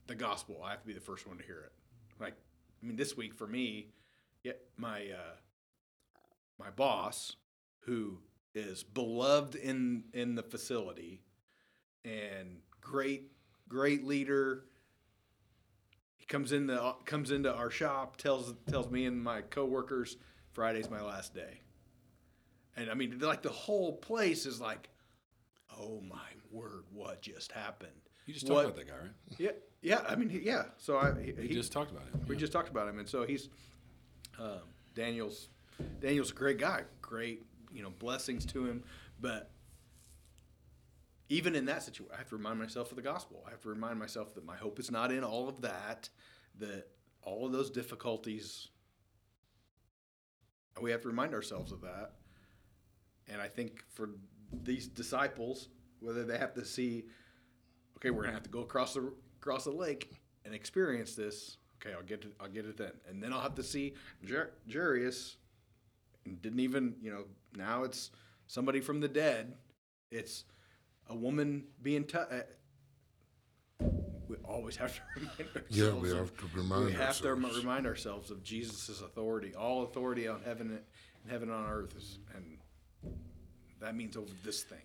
the 0.07 0.15
gospel. 0.15 0.61
I 0.63 0.71
have 0.71 0.81
to 0.81 0.87
be 0.87 0.93
the 0.93 0.99
first 1.01 1.27
one 1.27 1.37
to 1.37 1.43
hear 1.43 1.59
it. 1.59 1.71
Like 2.19 2.35
I 2.81 2.85
mean, 2.85 2.95
this 2.95 3.17
week 3.17 3.33
for 3.33 3.47
me, 3.47 3.87
yeah, 4.43 4.53
my 4.77 5.01
uh, 5.01 5.35
my 6.57 6.69
boss 6.69 7.35
who 7.81 8.19
is 8.55 8.83
beloved 8.83 9.55
in 9.55 10.05
in 10.13 10.35
the 10.35 10.43
facility 10.43 11.21
and 12.05 12.59
great 12.81 13.31
great 13.67 14.05
leader 14.05 14.65
comes 16.29 16.51
in 16.53 16.67
the 16.67 16.95
comes 17.05 17.31
into 17.31 17.53
our 17.53 17.69
shop 17.69 18.15
tells 18.17 18.53
tells 18.69 18.89
me 18.89 19.05
and 19.05 19.21
my 19.21 19.41
coworkers 19.41 20.15
Friday's 20.53 20.89
my 20.89 21.01
last 21.01 21.33
day 21.35 21.59
and 22.77 22.89
I 22.89 22.93
mean 22.93 23.19
like 23.19 23.41
the 23.41 23.49
whole 23.49 23.97
place 23.97 24.45
is 24.45 24.61
like 24.61 24.89
oh 25.77 26.01
my 26.07 26.29
word 26.51 26.83
what 26.93 27.21
just 27.21 27.51
happened 27.51 27.91
You 28.25 28.33
just 28.33 28.47
talked 28.47 28.63
about 28.65 28.75
that 28.77 28.87
guy, 28.87 28.95
right? 29.01 29.11
yeah 29.37 29.51
yeah 29.81 30.01
I 30.07 30.15
mean 30.15 30.39
yeah 30.43 30.63
so 30.77 30.97
I 30.97 31.11
he, 31.21 31.31
We 31.33 31.47
he- 31.49 31.53
just 31.53 31.71
talked 31.73 31.91
about 31.91 32.03
him. 32.03 32.21
we 32.27 32.35
yeah. 32.35 32.39
just 32.39 32.53
talked 32.53 32.69
about 32.69 32.87
him, 32.87 32.99
and 32.99 33.07
so 33.09 33.25
he's 33.25 33.49
um, 34.39 34.61
Daniel's. 34.95 35.49
Daniel's 36.01 36.31
a 36.31 36.33
great 36.33 36.57
guy. 36.59 36.83
Great, 37.01 37.43
you 37.73 37.81
know, 37.83 37.89
blessings 37.99 38.45
to 38.47 38.65
him. 38.65 38.83
But 39.19 39.49
even 41.29 41.55
in 41.55 41.65
that 41.65 41.83
situation, 41.83 42.11
I 42.13 42.17
have 42.17 42.29
to 42.29 42.37
remind 42.37 42.59
myself 42.59 42.89
of 42.89 42.95
the 42.95 43.03
gospel. 43.03 43.43
I 43.47 43.51
have 43.51 43.61
to 43.61 43.69
remind 43.69 43.99
myself 43.99 44.33
that 44.33 44.45
my 44.45 44.55
hope 44.55 44.79
is 44.79 44.89
not 44.89 45.11
in 45.11 45.23
all 45.23 45.47
of 45.47 45.61
that. 45.61 46.09
That 46.57 46.87
all 47.21 47.45
of 47.45 47.51
those 47.51 47.69
difficulties. 47.69 48.69
We 50.81 50.91
have 50.91 51.01
to 51.01 51.07
remind 51.07 51.33
ourselves 51.33 51.71
of 51.71 51.81
that. 51.81 52.13
And 53.27 53.41
I 53.41 53.47
think 53.47 53.83
for 53.93 54.09
these 54.63 54.87
disciples, 54.87 55.69
whether 55.99 56.23
they 56.23 56.37
have 56.37 56.53
to 56.55 56.65
see, 56.65 57.05
okay, 57.97 58.09
we're 58.09 58.23
gonna 58.23 58.33
have 58.33 58.43
to 58.43 58.49
go 58.49 58.61
across 58.61 58.95
the 58.95 59.13
across 59.39 59.65
the 59.65 59.71
lake 59.71 60.09
and 60.45 60.55
experience 60.55 61.13
this. 61.13 61.57
Okay, 61.75 61.93
I'll 61.93 62.03
get 62.03 62.23
it. 62.25 62.33
I'll 62.39 62.49
get 62.49 62.65
it 62.65 62.77
then, 62.77 62.91
and 63.07 63.21
then 63.21 63.31
I'll 63.33 63.41
have 63.41 63.55
to 63.55 63.63
see 63.63 63.93
Jer- 64.25 64.53
Jairus. 64.71 65.37
And 66.25 66.41
didn't 66.41 66.59
even, 66.59 66.95
you 67.01 67.11
know, 67.11 67.25
now 67.55 67.83
it's 67.83 68.11
somebody 68.47 68.81
from 68.81 68.99
the 68.99 69.07
dead. 69.07 69.53
It's 70.11 70.43
a 71.09 71.15
woman 71.15 71.63
being 71.81 72.03
touched. 72.05 72.33
We 74.27 74.35
always 74.45 74.75
have 74.77 74.93
to 74.95 75.01
remind 75.15 75.39
ourselves. 75.55 75.77
Yeah, 75.77 75.91
we 75.93 76.11
of- 76.11 76.17
have 76.17 76.37
to 76.37 76.45
remind 76.57 76.85
we 76.85 76.91
have 76.91 77.17
to 77.21 77.27
ourselves. 77.29 77.57
remind 77.57 77.87
ourselves 77.87 78.31
of 78.31 78.43
Jesus' 78.43 79.01
authority. 79.01 79.53
All 79.55 79.83
authority 79.83 80.27
on 80.27 80.41
heaven 80.45 80.69
and 80.69 80.79
heaven 81.31 81.49
on 81.49 81.65
earth 81.69 81.95
is, 81.97 82.19
and 82.35 82.57
that 83.81 83.95
means 83.95 84.15
over 84.17 84.29
this 84.43 84.63
thing. 84.63 84.81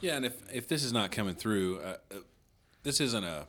Yeah, 0.00 0.16
and 0.16 0.24
if 0.24 0.34
if 0.52 0.68
this 0.68 0.84
is 0.84 0.92
not 0.92 1.10
coming 1.10 1.34
through, 1.34 1.80
uh, 1.80 1.96
uh, 2.12 2.16
this 2.82 3.00
isn't 3.00 3.24
a, 3.24 3.46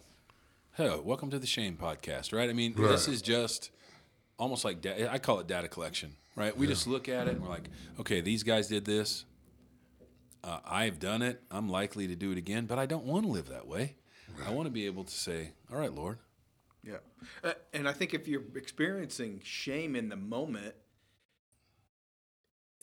hey, 0.77 0.97
welcome 1.03 1.29
to 1.29 1.37
the 1.39 1.47
Shame 1.47 1.77
podcast, 1.79 2.33
right? 2.33 2.49
I 2.49 2.53
mean, 2.53 2.73
this 2.75 3.07
is 3.07 3.21
just 3.21 3.69
almost 4.39 4.65
like 4.65 4.81
da- 4.81 5.07
I 5.09 5.19
call 5.19 5.39
it 5.41 5.47
data 5.47 5.67
collection, 5.67 6.15
right? 6.35 6.57
We 6.57 6.65
just 6.65 6.87
look 6.87 7.07
at 7.09 7.27
it 7.27 7.33
and 7.33 7.41
we're 7.43 7.49
like, 7.49 7.69
okay, 7.99 8.21
these 8.21 8.41
guys 8.43 8.67
did 8.67 8.85
this. 8.85 9.25
Uh, 10.45 10.59
I've 10.63 10.99
done 10.99 11.23
it. 11.23 11.41
I'm 11.49 11.67
likely 11.67 12.07
to 12.07 12.15
do 12.15 12.31
it 12.31 12.37
again, 12.37 12.67
but 12.67 12.77
I 12.77 12.85
don't 12.85 13.05
want 13.05 13.25
to 13.25 13.31
live 13.31 13.49
that 13.49 13.67
way. 13.67 13.95
I 14.45 14.51
want 14.51 14.67
to 14.67 14.71
be 14.71 14.85
able 14.85 15.03
to 15.03 15.11
say, 15.13 15.53
all 15.71 15.77
right, 15.77 15.93
Lord, 15.93 16.19
Yeah, 16.83 16.97
uh, 17.43 17.53
and 17.73 17.87
I 17.89 17.93
think 17.93 18.13
if 18.13 18.27
you're 18.27 18.43
experiencing 18.55 19.41
shame 19.43 19.95
in 19.95 20.09
the 20.09 20.15
moment, 20.15 20.75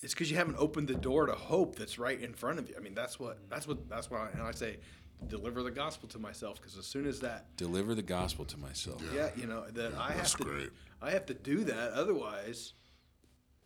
it's 0.03 0.13
because 0.15 0.31
you 0.31 0.37
haven't 0.37 0.57
opened 0.59 0.89
the 0.89 0.95
door 0.97 1.27
to 1.27 1.33
hope 1.35 1.77
that's 1.77 1.99
right 1.99 2.21
in 2.21 2.33
front 2.33 2.59
of 2.59 2.69
you. 2.69 2.75
I 2.77 2.81
mean, 2.81 2.95
that's 2.95 3.21
what 3.21 3.39
that's 3.49 3.69
what 3.69 3.89
that's 3.89 4.11
why, 4.11 4.29
and 4.33 4.43
I 4.43 4.51
say, 4.51 4.79
deliver 5.29 5.63
the 5.63 5.71
gospel 5.71 6.09
to 6.09 6.19
myself 6.19 6.61
because 6.61 6.77
as 6.77 6.87
soon 6.87 7.07
as 7.07 7.21
that, 7.21 7.57
deliver 7.57 7.95
the 7.95 8.03
gospel 8.03 8.45
to 8.47 8.57
myself. 8.59 9.01
yeah, 9.15 9.31
you 9.37 9.47
know, 9.47 9.65
that 9.71 9.95
I 9.95 10.09
have 10.09 10.17
that's 10.17 10.35
to, 10.35 10.45
great. 10.45 10.71
I 11.01 11.11
have 11.11 11.27
to 11.27 11.35
do 11.35 11.63
that. 11.65 11.93
Otherwise, 11.93 12.73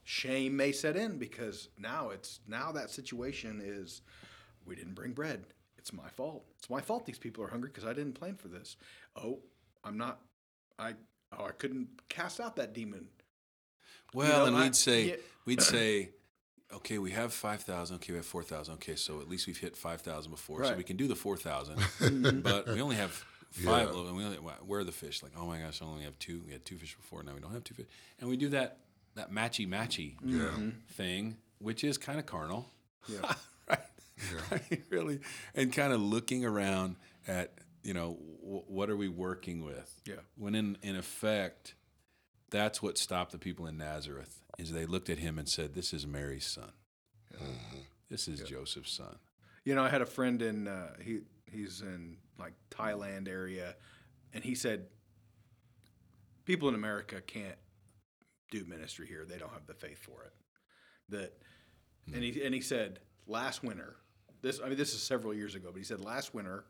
shame 0.07 0.57
may 0.57 0.71
set 0.71 0.97
in 0.97 1.19
because 1.19 1.69
now 1.77 2.11
it's 2.11 2.39
now 2.47 2.71
that 2.73 2.91
situation 2.91 3.61
is, 3.63 4.03
we 4.65 4.77
didn't 4.77 4.95
bring 4.95 5.13
bread. 5.13 5.45
It's 5.79 5.93
my 5.93 6.09
fault. 6.09 6.45
It's 6.59 6.71
my 6.71 6.81
fault. 6.81 7.05
These 7.07 7.19
people 7.19 7.45
are 7.45 7.49
hungry 7.49 7.71
because 7.71 7.85
I 7.85 7.93
didn't 7.93 8.15
plan 8.15 8.37
for 8.37 8.49
this. 8.49 8.77
Oh, 9.17 9.41
I'm 9.85 9.99
not. 9.99 10.21
I 10.79 10.95
oh 11.37 11.45
I 11.47 11.51
couldn't 11.51 11.89
cast 12.09 12.41
out 12.41 12.57
that 12.57 12.73
demon. 12.73 13.09
Well, 14.15 14.39
know, 14.41 14.47
and 14.47 14.57
I- 14.57 14.63
we'd 14.63 14.77
say, 14.77 15.09
yeah. 15.09 15.15
we'd 15.45 15.61
say, 15.63 16.11
okay, 16.73 16.99
we 16.99 17.11
have 17.11 17.33
five 17.33 17.63
thousand. 17.63 17.97
Okay, 17.97 18.13
we 18.13 18.19
have 18.19 18.27
four 18.27 18.45
thousand. 18.45 18.75
Okay, 18.75 18.95
so 18.95 19.21
at 19.21 19.29
least 19.29 19.49
we've 19.49 19.59
hit 19.59 19.77
five 19.77 20.03
thousand 20.03 20.31
before, 20.31 20.65
so 20.65 20.75
we 20.75 20.85
can 20.85 20.97
do 20.97 21.09
the 21.09 21.17
four 21.17 21.37
thousand. 21.37 21.79
Mm-hmm. 21.99 22.41
but 22.41 22.69
we 22.69 22.81
only 22.81 22.97
have 22.97 23.11
five. 23.51 23.89
Yeah. 23.93 24.01
And 24.01 24.17
we 24.17 24.25
only 24.25 24.37
where 24.37 24.81
are 24.81 24.85
the 24.85 24.93
fish? 24.93 25.23
Like, 25.23 25.33
oh 25.37 25.47
my 25.47 25.59
gosh, 25.59 25.83
I 25.83 25.85
only 25.85 26.05
have 26.05 26.19
two. 26.21 26.43
We 26.47 26.53
had 26.53 26.65
two 26.65 26.77
fish 26.77 26.95
before. 26.97 27.25
Now 27.25 27.35
we 27.35 27.41
don't 27.41 27.53
have 27.53 27.65
two 27.65 27.75
fish, 27.75 27.87
and 28.21 28.31
we 28.31 28.37
do 28.37 28.49
that 28.51 28.79
that 29.17 29.31
matchy 29.33 29.67
matchy 29.69 30.15
Yeah. 30.25 30.51
thing, 30.93 31.37
which 31.59 31.83
is 31.85 31.99
kind 31.99 32.19
of 32.19 32.27
carnal. 32.27 32.71
Yeah. 33.09 33.35
right. 33.69 33.81
I 34.51 34.61
mean, 34.71 34.83
really, 34.91 35.21
and 35.55 35.73
kind 35.73 35.93
of 35.93 36.01
looking 36.01 36.45
around 36.45 36.97
at 37.27 37.53
you 37.83 37.93
know 37.95 38.19
w- 38.43 38.63
what 38.69 38.89
are 38.91 38.97
we 38.97 39.09
working 39.09 39.65
with? 39.65 40.01
Yeah. 40.07 40.15
When 40.37 40.55
in 40.55 40.79
in 40.83 40.97
effect, 40.97 41.75
that's 42.51 42.81
what 42.83 42.97
stopped 42.99 43.33
the 43.33 43.39
people 43.39 43.67
in 43.67 43.77
Nazareth 43.77 44.41
is 44.59 44.73
they 44.73 44.87
looked 44.87 45.11
at 45.11 45.19
him 45.19 45.39
and 45.39 45.49
said, 45.49 45.75
"This 45.75 45.93
is 45.93 46.07
Mary's 46.07 46.47
son. 46.47 46.73
This 48.09 48.29
is 48.29 48.41
Joseph's 48.41 48.93
son." 48.93 49.19
You 49.65 49.75
know, 49.75 49.83
I 49.83 49.89
had 49.89 50.01
a 50.03 50.07
friend 50.07 50.41
in 50.43 50.69
uh, 50.69 50.95
he 51.03 51.21
he's 51.51 51.81
in 51.81 52.17
like 52.39 52.53
Thailand 52.71 53.29
area, 53.29 53.75
and 54.33 54.43
he 54.45 54.55
said 54.55 54.87
people 56.45 56.69
in 56.69 56.75
America 56.75 57.21
can't 57.21 57.57
do 58.51 58.65
ministry 58.65 59.07
here; 59.07 59.25
they 59.25 59.39
don't 59.39 59.53
have 59.53 59.67
the 59.67 59.75
faith 59.75 59.99
for 59.99 60.23
it. 60.25 60.33
That, 61.09 61.33
and 62.07 62.17
hmm. 62.17 62.23
he 62.23 62.43
and 62.45 62.55
he 62.55 62.61
said 62.61 63.01
last 63.27 63.63
winter, 63.63 63.97
this 64.43 64.61
I 64.65 64.69
mean 64.69 64.79
this 64.79 64.95
is 64.95 65.03
several 65.03 65.35
years 65.35 65.55
ago, 65.55 65.71
but 65.73 65.79
he 65.79 65.85
said 65.85 66.01
last 66.01 66.35
winter 66.35 66.65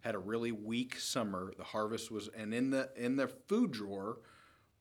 had 0.00 0.14
a 0.14 0.18
really 0.18 0.52
weak 0.52 0.98
summer. 0.98 1.52
The 1.56 1.64
harvest 1.64 2.10
was, 2.10 2.28
and 2.36 2.52
in 2.52 2.70
the 2.70 2.90
in 2.96 3.16
the 3.16 3.28
food 3.28 3.72
drawer 3.72 4.18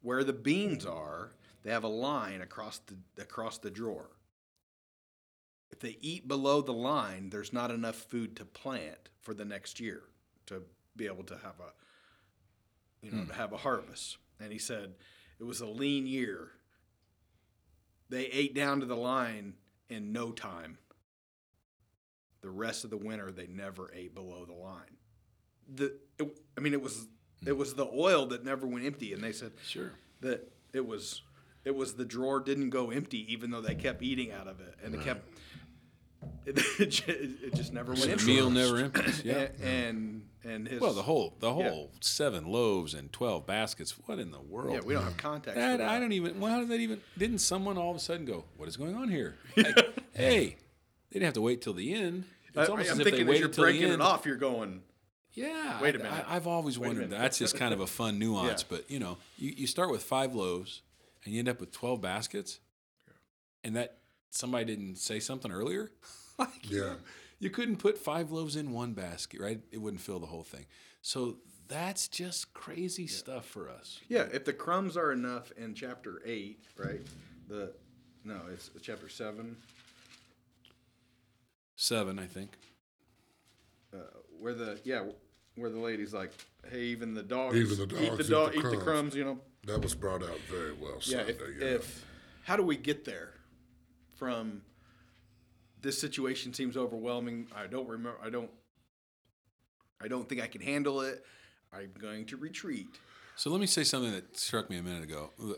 where 0.02 0.24
the 0.24 0.34
beans 0.34 0.86
are, 0.86 1.34
they 1.64 1.72
have 1.72 1.84
a 1.84 1.90
line 1.90 2.42
across 2.42 2.80
the 2.80 2.96
across 3.22 3.58
the 3.58 3.70
drawer 3.70 4.12
if 5.72 5.80
they 5.80 5.98
eat 6.02 6.28
below 6.28 6.62
the 6.62 6.74
line, 6.74 7.30
there's 7.30 7.54
not 7.54 7.72
enough 7.72 7.96
food 7.96 8.36
to 8.36 8.46
plant 8.46 9.10
for 9.22 9.34
the 9.34 9.46
next 9.46 9.80
year 9.80 10.04
to 10.48 10.64
be 10.96 11.06
able 11.06 11.24
to 11.24 11.36
have 11.36 11.56
a, 11.60 13.06
you 13.06 13.12
know, 13.12 13.22
hmm. 13.22 13.28
to 13.28 13.34
have 13.34 13.54
a 13.54 13.58
harvest. 13.58 14.18
And 14.40 14.52
he 14.52 14.60
said 14.60 14.96
it 15.42 15.46
was 15.46 15.60
a 15.60 15.66
lean 15.68 16.06
year. 16.08 16.52
They 18.10 18.26
ate 18.28 18.54
down 18.56 18.80
to 18.82 18.86
the 18.86 18.96
line 18.96 19.56
in 19.90 20.14
no 20.14 20.32
time. 20.32 20.78
The 22.42 22.50
rest 22.50 22.84
of 22.84 22.90
the 22.90 22.98
winter, 22.98 23.32
they 23.32 23.48
never 23.48 23.92
ate 23.94 24.14
below 24.16 24.46
the 24.46 24.54
line. 24.54 24.98
The, 25.74 25.94
it, 26.20 26.40
I 26.58 26.62
mean, 26.62 26.74
it 26.74 26.82
was 26.82 27.08
it 27.46 27.58
was 27.58 27.74
the 27.74 27.88
oil 27.88 28.28
that 28.28 28.46
never 28.46 28.68
went 28.68 28.86
empty, 28.86 29.14
and 29.14 29.24
they 29.24 29.32
said 29.32 29.52
Sure. 29.66 29.92
that 30.22 30.52
it 30.74 30.86
was 30.86 31.22
it 31.66 31.76
was 31.76 31.94
the 31.94 32.06
drawer 32.06 32.40
didn't 32.40 32.70
go 32.72 32.90
empty 32.92 33.32
even 33.34 33.52
though 33.52 33.62
they 33.62 33.76
kept 33.76 34.02
eating 34.02 34.32
out 34.32 34.48
of 34.48 34.60
it 34.60 34.76
and 34.84 34.94
it 34.96 35.02
kept 35.02 35.28
it, 36.46 36.90
ju- 36.90 37.36
it 37.44 37.54
just 37.56 37.74
never 37.74 37.94
went 37.94 38.20
The 38.20 38.26
meal 38.26 38.50
never 38.50 38.78
empties. 38.78 39.24
Yeah. 39.24 39.48
and, 39.64 40.24
and 40.44 40.68
his 40.68 40.82
Well, 40.82 40.94
the 40.94 41.04
whole 41.04 41.36
the 41.40 41.54
whole 41.54 41.92
seven 42.02 42.46
loaves 42.46 42.94
and 42.94 43.12
twelve 43.12 43.46
baskets. 43.46 43.96
What 44.06 44.20
in 44.20 44.32
the 44.32 44.40
world? 44.40 44.74
yeah 44.74 44.80
we 44.84 44.94
don't 44.94 45.04
have 45.04 45.18
context 45.18 45.56
That, 45.56 45.78
that. 45.78 45.90
I 45.90 46.00
don't 46.00 46.12
even. 46.14 46.40
Well, 46.40 46.52
how 46.52 46.60
did 46.60 46.70
that 46.70 46.80
even? 46.80 47.00
Didn't 47.18 47.40
someone 47.40 47.78
all 47.78 47.92
of 47.92 47.96
a 47.98 48.00
sudden 48.00 48.26
go, 48.26 48.46
"What 48.58 48.68
is 48.70 48.78
going 48.78 48.96
on 48.96 49.10
here?" 49.10 49.36
Like, 49.58 49.76
hey, 50.14 50.40
they 50.40 50.58
didn't 51.14 51.26
have 51.26 51.34
to 51.36 51.42
wait 51.42 51.62
till 51.62 51.74
the 51.74 51.94
end. 51.94 52.24
It's 52.50 52.58
I, 52.58 52.66
almost 52.66 52.90
am 52.90 52.94
as 52.94 53.00
if 53.00 53.06
they 53.06 53.12
thinking 53.12 53.30
as 53.30 53.40
you're 53.40 53.48
waited 53.48 53.54
till 53.54 53.64
the 53.64 53.72
breaking 53.72 53.88
it 53.90 53.94
end. 53.94 54.02
off 54.02 54.26
you're 54.26 54.36
going 54.36 54.82
Yeah. 55.34 55.80
Wait 55.82 55.96
a 55.96 56.00
minute. 56.00 56.26
I, 56.28 56.34
have 56.34 56.48
always 56.48 56.78
Wait 56.78 56.88
wondered. 56.88 57.10
That's 57.12 57.38
just 57.38 57.56
kind 57.56 57.74
of 57.74 57.80
a 57.80 57.88
fun 57.88 58.20
nuance. 58.20 58.64
Yeah. 58.64 58.78
But 58.78 58.92
you 58.92 59.00
know, 59.00 59.18
you, 59.38 59.54
you 59.56 59.68
start 59.68 59.90
with 59.92 60.04
five 60.04 60.34
loaves 60.36 60.82
and 61.24 61.34
you 61.34 61.40
end 61.40 61.50
up 61.50 61.60
with 61.60 61.72
twelve 61.72 62.02
baskets, 62.02 62.60
and 63.64 63.76
that 63.76 63.98
somebody 64.32 64.66
didn't 64.66 64.96
say 64.98 65.20
something 65.20 65.52
earlier. 65.52 65.92
like, 66.40 66.70
you 66.70 66.80
Yeah. 66.82 66.88
know, 66.90 66.96
you 67.40 67.50
couldn't 67.50 67.78
put 67.78 67.98
five 67.98 68.32
loaves 68.32 68.56
in 68.56 68.72
one 68.72 68.94
basket, 68.94 69.40
right? 69.40 69.60
It 69.72 69.78
wouldn't 69.80 70.02
fill 70.02 70.20
the 70.20 70.28
whole 70.28 70.44
thing. 70.44 70.66
So 71.02 71.38
that's 71.68 72.08
just 72.08 72.54
crazy 72.54 73.08
stuff 73.08 73.46
for 73.46 73.70
us. 73.70 74.00
yeah 74.10 74.28
if 74.34 74.44
the 74.44 74.52
crumbs 74.54 74.98
are 74.98 75.12
enough 75.14 75.52
in 75.56 75.74
chapter 75.74 76.22
8 76.26 76.60
right 76.78 77.00
the 77.48 77.72
no 78.26 78.42
it's 78.52 78.70
chapter 78.82 79.08
7 79.08 79.56
Seven, 81.78 82.20
I 82.20 82.26
think. 82.28 82.52
uh, 83.94 83.98
where 84.40 84.54
the 84.54 84.80
yeah 84.84 85.04
where 85.56 85.70
the 85.70 85.80
lady's 85.80 86.14
like 86.14 86.32
hey 86.70 86.82
even 86.84 87.14
the 87.14 87.24
dogs 87.24 87.56
Even 87.56 87.78
the 87.78 87.84
eat 88.04 88.10
dogs 88.10 88.18
the 88.18 88.24
eat 88.24 88.30
dog 88.30 88.52
the 88.52 88.58
eat 88.58 88.62
the 88.64 88.70
crumbs. 88.70 88.84
crumbs 88.84 89.16
you 89.16 89.24
know 89.24 89.40
That 89.66 89.82
was 89.82 89.96
brought 89.96 90.24
out 90.24 90.40
very 90.50 90.74
well 90.74 91.00
yeah, 91.04 91.18
Sunday. 91.20 91.32
if, 91.32 91.40
yeah. 91.62 91.68
if 91.68 92.06
how 92.44 92.56
do 92.58 92.64
we 92.64 92.76
get 92.76 93.06
there 93.06 93.34
from 94.22 94.62
this 95.82 96.00
situation 96.00 96.54
seems 96.54 96.78
overwhelming 96.78 97.48
i 97.56 97.66
don't 97.66 97.90
remember 97.90 98.20
i 98.24 98.30
don't 98.30 98.52
i 100.00 100.08
don't 100.08 100.30
think 100.30 100.40
i 100.40 100.46
can 100.46 100.62
handle 100.62 101.02
it 101.02 101.26
i'm 101.74 101.90
going 102.00 102.24
to 102.24 102.38
retreat 102.38 102.88
So 103.36 103.50
let 103.50 103.60
me 103.60 103.66
say 103.66 103.84
something 103.84 104.12
that 104.12 104.38
struck 104.38 104.70
me 104.70 104.78
a 104.78 104.84
minute 104.84 105.04
ago. 105.04 105.32
Uh, 105.42 105.54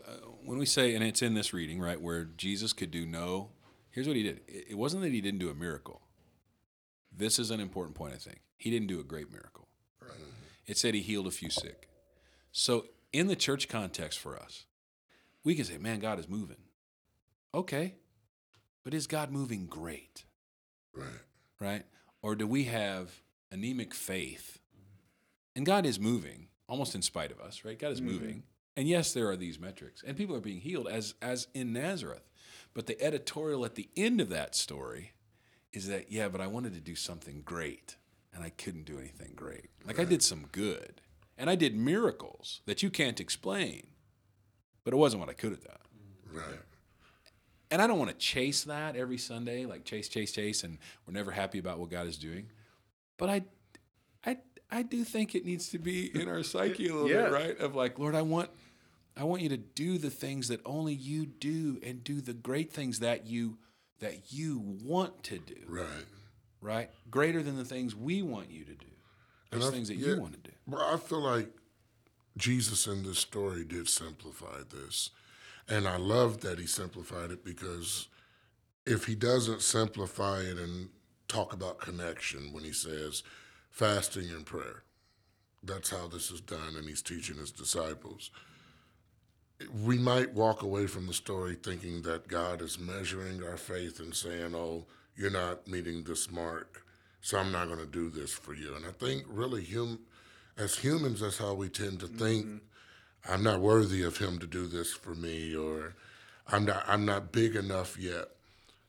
When 0.48 0.56
we 0.58 0.64
say, 0.64 0.94
and 0.94 1.04
it's 1.04 1.20
in 1.20 1.34
this 1.34 1.52
reading, 1.52 1.78
right, 1.78 2.00
where 2.00 2.24
Jesus 2.24 2.72
could 2.72 2.90
do 2.90 3.04
no, 3.04 3.50
here's 3.90 4.06
what 4.06 4.16
he 4.16 4.22
did. 4.22 4.40
It 4.48 4.64
it 4.70 4.78
wasn't 4.78 5.02
that 5.02 5.12
he 5.12 5.20
didn't 5.20 5.40
do 5.40 5.50
a 5.50 5.54
miracle. 5.66 6.00
This 7.22 7.38
is 7.38 7.50
an 7.50 7.60
important 7.60 7.94
point, 7.96 8.14
I 8.14 8.20
think. 8.28 8.40
He 8.56 8.70
didn't 8.70 8.88
do 8.94 8.98
a 9.00 9.04
great 9.12 9.30
miracle. 9.30 9.68
It 10.66 10.78
said 10.78 10.94
he 10.94 11.02
healed 11.02 11.26
a 11.26 11.30
few 11.40 11.50
sick. 11.50 11.88
So 12.52 12.86
in 13.12 13.26
the 13.26 13.36
church 13.36 13.68
context 13.68 14.18
for 14.18 14.32
us, 14.44 14.64
we 15.44 15.54
can 15.54 15.66
say, 15.66 15.76
man, 15.76 15.98
God 16.00 16.18
is 16.18 16.28
moving. 16.28 16.62
Okay. 17.52 17.96
But 18.84 18.94
is 18.94 19.06
God 19.06 19.30
moving 19.30 19.66
great? 19.66 20.24
right. 20.94 21.08
right? 21.60 21.82
Or 22.22 22.34
do 22.34 22.46
we 22.46 22.64
have 22.64 23.22
anemic 23.50 23.94
faith? 23.94 24.60
And 25.56 25.64
God 25.66 25.86
is 25.86 26.00
moving, 26.00 26.48
almost 26.68 26.94
in 26.94 27.02
spite 27.02 27.30
of 27.30 27.40
us, 27.40 27.64
right? 27.64 27.78
God 27.78 27.92
is 27.92 28.00
mm-hmm. 28.00 28.12
moving. 28.12 28.42
And 28.76 28.88
yes, 28.88 29.12
there 29.12 29.28
are 29.30 29.36
these 29.36 29.60
metrics, 29.60 30.02
and 30.04 30.16
people 30.16 30.34
are 30.34 30.40
being 30.40 30.60
healed 30.60 30.88
as 30.88 31.14
as 31.22 31.46
in 31.54 31.72
Nazareth. 31.72 32.28
But 32.74 32.86
the 32.86 33.00
editorial 33.00 33.64
at 33.64 33.76
the 33.76 33.88
end 33.96 34.20
of 34.20 34.28
that 34.30 34.56
story 34.56 35.12
is 35.72 35.86
that 35.86 36.10
yeah, 36.10 36.28
but 36.28 36.40
I 36.40 36.48
wanted 36.48 36.74
to 36.74 36.80
do 36.80 36.96
something 36.96 37.42
great, 37.44 37.96
and 38.32 38.42
I 38.42 38.50
couldn't 38.50 38.84
do 38.84 38.98
anything 38.98 39.34
great. 39.36 39.70
Like 39.86 40.00
I 40.00 40.04
did 40.04 40.24
some 40.24 40.46
good, 40.50 41.00
and 41.38 41.48
I 41.48 41.54
did 41.54 41.76
miracles 41.76 42.62
that 42.66 42.82
you 42.82 42.90
can't 42.90 43.20
explain, 43.20 43.86
but 44.82 44.92
it 44.92 44.96
wasn't 44.96 45.20
what 45.20 45.30
I 45.30 45.34
could 45.34 45.52
have 45.52 45.62
done 45.62 45.76
Right. 46.32 46.58
And 47.70 47.80
I 47.82 47.86
don't 47.86 47.98
want 47.98 48.10
to 48.10 48.16
chase 48.16 48.64
that 48.64 48.96
every 48.96 49.18
Sunday, 49.18 49.66
like 49.66 49.84
chase, 49.84 50.08
chase, 50.08 50.32
chase, 50.32 50.62
and 50.64 50.78
we're 51.06 51.14
never 51.14 51.30
happy 51.30 51.58
about 51.58 51.78
what 51.78 51.90
God 51.90 52.06
is 52.06 52.16
doing. 52.16 52.46
But 53.16 53.30
I, 53.30 53.42
I, 54.24 54.38
I 54.70 54.82
do 54.82 55.04
think 55.04 55.34
it 55.34 55.44
needs 55.44 55.68
to 55.70 55.78
be 55.78 56.06
in 56.20 56.28
our 56.28 56.42
psyche 56.42 56.88
a 56.88 56.94
little 56.94 57.08
Yeah. 57.10 57.22
bit, 57.24 57.32
right? 57.32 57.58
Of 57.58 57.74
like, 57.74 57.98
Lord, 57.98 58.14
I 58.14 58.22
want, 58.22 58.50
I 59.16 59.24
want 59.24 59.42
you 59.42 59.48
to 59.50 59.56
do 59.56 59.98
the 59.98 60.10
things 60.10 60.48
that 60.48 60.60
only 60.64 60.94
you 60.94 61.26
do, 61.26 61.78
and 61.84 62.02
do 62.04 62.20
the 62.20 62.32
great 62.34 62.72
things 62.72 63.00
that 63.00 63.26
you, 63.26 63.58
that 64.00 64.32
you 64.32 64.58
want 64.82 65.22
to 65.24 65.38
do, 65.38 65.56
Right. 65.68 65.86
right? 66.60 66.90
Greater 67.10 67.42
than 67.42 67.56
the 67.56 67.64
things 67.64 67.94
we 67.94 68.22
want 68.22 68.50
you 68.50 68.64
to 68.64 68.72
do. 68.74 68.86
Those 69.50 69.70
things 69.70 69.86
that 69.88 69.96
yeah. 69.96 70.14
you 70.14 70.20
want 70.20 70.32
to 70.32 70.50
do. 70.50 70.56
Well, 70.66 70.82
I 70.82 70.96
feel 70.96 71.20
like 71.20 71.48
Jesus 72.36 72.88
in 72.88 73.04
this 73.04 73.20
story 73.20 73.64
did 73.64 73.88
simplify 73.88 74.62
this. 74.68 75.10
And 75.68 75.88
I 75.88 75.96
love 75.96 76.40
that 76.42 76.58
he 76.58 76.66
simplified 76.66 77.30
it 77.30 77.44
because 77.44 78.08
if 78.86 79.06
he 79.06 79.14
doesn't 79.14 79.62
simplify 79.62 80.40
it 80.40 80.58
and 80.58 80.90
talk 81.28 81.52
about 81.52 81.80
connection 81.80 82.52
when 82.52 82.64
he 82.64 82.72
says 82.72 83.22
fasting 83.70 84.30
and 84.30 84.44
prayer, 84.44 84.82
that's 85.62 85.90
how 85.90 86.06
this 86.06 86.30
is 86.30 86.40
done, 86.40 86.76
and 86.76 86.86
he's 86.86 87.02
teaching 87.02 87.36
his 87.36 87.50
disciples. 87.50 88.30
We 89.82 89.98
might 89.98 90.34
walk 90.34 90.62
away 90.62 90.86
from 90.86 91.06
the 91.06 91.14
story 91.14 91.54
thinking 91.54 92.02
that 92.02 92.28
God 92.28 92.60
is 92.60 92.78
measuring 92.78 93.42
our 93.42 93.56
faith 93.56 94.00
and 94.00 94.14
saying, 94.14 94.54
Oh, 94.54 94.84
you're 95.16 95.30
not 95.30 95.66
meeting 95.66 96.02
this 96.02 96.30
mark, 96.30 96.84
so 97.20 97.38
I'm 97.38 97.52
not 97.52 97.68
going 97.68 97.78
to 97.78 97.86
do 97.86 98.10
this 98.10 98.32
for 98.32 98.52
you. 98.52 98.74
And 98.74 98.84
I 98.84 98.90
think 98.90 99.24
really, 99.26 99.64
hum- 99.64 100.00
as 100.58 100.76
humans, 100.76 101.20
that's 101.20 101.38
how 101.38 101.54
we 101.54 101.68
tend 101.68 102.00
to 102.00 102.08
think. 102.08 102.46
Mm-hmm. 102.46 102.56
I'm 103.28 103.42
not 103.42 103.60
worthy 103.60 104.02
of 104.02 104.18
him 104.18 104.38
to 104.38 104.46
do 104.46 104.66
this 104.66 104.92
for 104.92 105.14
me, 105.14 105.54
or 105.54 105.94
I'm 106.46 106.64
not 106.64 106.84
I'm 106.86 107.04
not 107.04 107.32
big 107.32 107.56
enough 107.56 107.98
yet. 107.98 108.28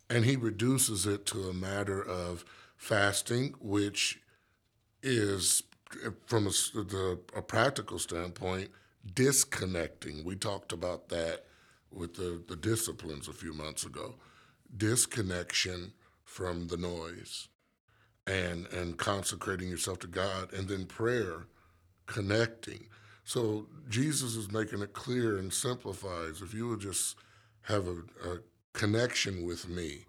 And 0.10 0.26
he 0.26 0.36
reduces 0.36 1.06
it 1.06 1.26
to 1.28 1.50
a 1.50 1.54
matter 1.54 2.02
of 2.02 2.46
fasting, 2.78 3.56
which 3.60 4.20
is 5.02 5.64
from 6.26 6.48
a, 6.48 6.50
the, 6.50 7.20
a 7.36 7.42
practical 7.42 7.98
standpoint 7.98 8.70
disconnecting. 9.14 10.24
We 10.24 10.36
talked 10.36 10.72
about 10.72 11.10
that 11.10 11.46
with 11.92 12.16
the, 12.16 12.42
the 12.48 12.56
disciplines 12.56 13.28
a 13.28 13.34
few 13.34 13.54
months 13.54 13.86
ago. 13.86 14.16
Disconnection 14.76 15.94
from 16.24 16.68
the 16.68 16.78
noise 16.78 17.48
and 18.28 18.66
and 18.68 18.98
consecrating 18.98 19.70
yourself 19.70 20.00
to 20.00 20.08
God 20.08 20.52
and 20.52 20.68
then 20.68 20.86
prayer 20.86 21.46
connecting. 22.08 22.88
So 23.26 23.66
Jesus 23.90 24.36
is 24.36 24.52
making 24.52 24.82
it 24.82 24.94
clear 24.94 25.38
and 25.38 25.52
simplifies. 25.52 26.42
If 26.42 26.54
you 26.54 26.70
would 26.70 26.80
just 26.80 27.18
have 27.64 27.88
a, 27.88 27.98
a 28.30 28.40
connection 28.74 29.44
with 29.44 29.68
me, 29.68 30.06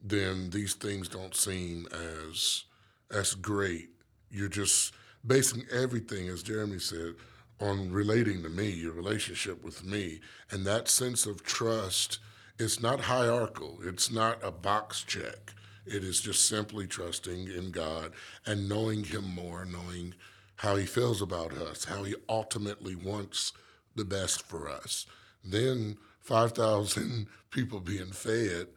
then 0.00 0.50
these 0.50 0.74
things 0.74 1.08
don't 1.08 1.34
seem 1.34 1.88
as 1.92 2.64
as 3.10 3.34
great. 3.34 3.88
You're 4.30 4.48
just 4.48 4.94
basing 5.26 5.64
everything, 5.72 6.28
as 6.28 6.42
Jeremy 6.42 6.78
said, 6.78 7.14
on 7.60 7.90
relating 7.90 8.42
to 8.44 8.48
me, 8.48 8.70
your 8.70 8.92
relationship 8.92 9.64
with 9.64 9.84
me, 9.84 10.20
and 10.50 10.64
that 10.64 10.88
sense 10.88 11.26
of 11.26 11.42
trust. 11.42 12.20
It's 12.58 12.80
not 12.80 13.00
hierarchical. 13.00 13.78
It's 13.82 14.10
not 14.10 14.42
a 14.44 14.50
box 14.50 15.02
check. 15.02 15.54
It 15.86 16.04
is 16.04 16.20
just 16.20 16.46
simply 16.48 16.86
trusting 16.86 17.48
in 17.48 17.70
God 17.72 18.12
and 18.46 18.68
knowing 18.68 19.04
Him 19.04 19.24
more, 19.34 19.64
knowing 19.64 20.14
how 20.58 20.76
He 20.76 20.86
feels 20.86 21.20
about 21.20 21.52
us, 21.52 21.84
how 21.84 22.04
He 22.04 22.14
ultimately 22.28 22.94
wants 22.94 23.52
the 23.96 24.04
best 24.04 24.42
for 24.42 24.68
us. 24.68 25.06
Then 25.44 25.98
5,000 26.20 27.26
people 27.50 27.80
being 27.80 28.12
fed, 28.12 28.68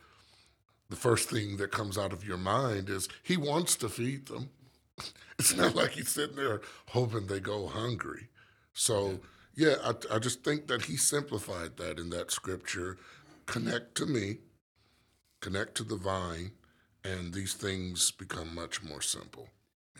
the 0.92 0.98
first 0.98 1.30
thing 1.30 1.58
that 1.58 1.72
comes 1.72 1.98
out 1.98 2.12
of 2.12 2.26
your 2.26 2.38
mind 2.38 2.90
is 2.90 3.08
he 3.24 3.38
wants 3.38 3.76
to 3.78 3.90
feed 3.90 4.28
them. 4.28 4.50
It's 5.40 5.56
not 5.56 5.74
like 5.74 5.92
he's 5.92 6.10
sitting 6.10 6.36
there 6.36 6.62
hoping 6.90 7.26
they 7.26 7.40
go 7.40 7.66
hungry. 7.66 8.28
So, 8.74 9.22
yeah, 9.56 9.76
I, 9.84 10.16
I 10.16 10.20
just 10.20 10.44
think 10.44 10.68
that 10.68 10.84
he 10.84 10.98
simplified 10.98 11.78
that 11.78 11.98
in 11.98 12.12
that 12.12 12.30
scripture. 12.30 12.98
Connect 13.48 13.96
to 13.96 14.06
me, 14.06 14.38
connect 15.40 15.74
to 15.78 15.84
the 15.84 15.96
vine, 15.96 16.52
and 17.04 17.34
these 17.34 17.56
things 17.56 18.12
become 18.12 18.54
much 18.54 18.84
more 18.84 19.02
simple. 19.02 19.48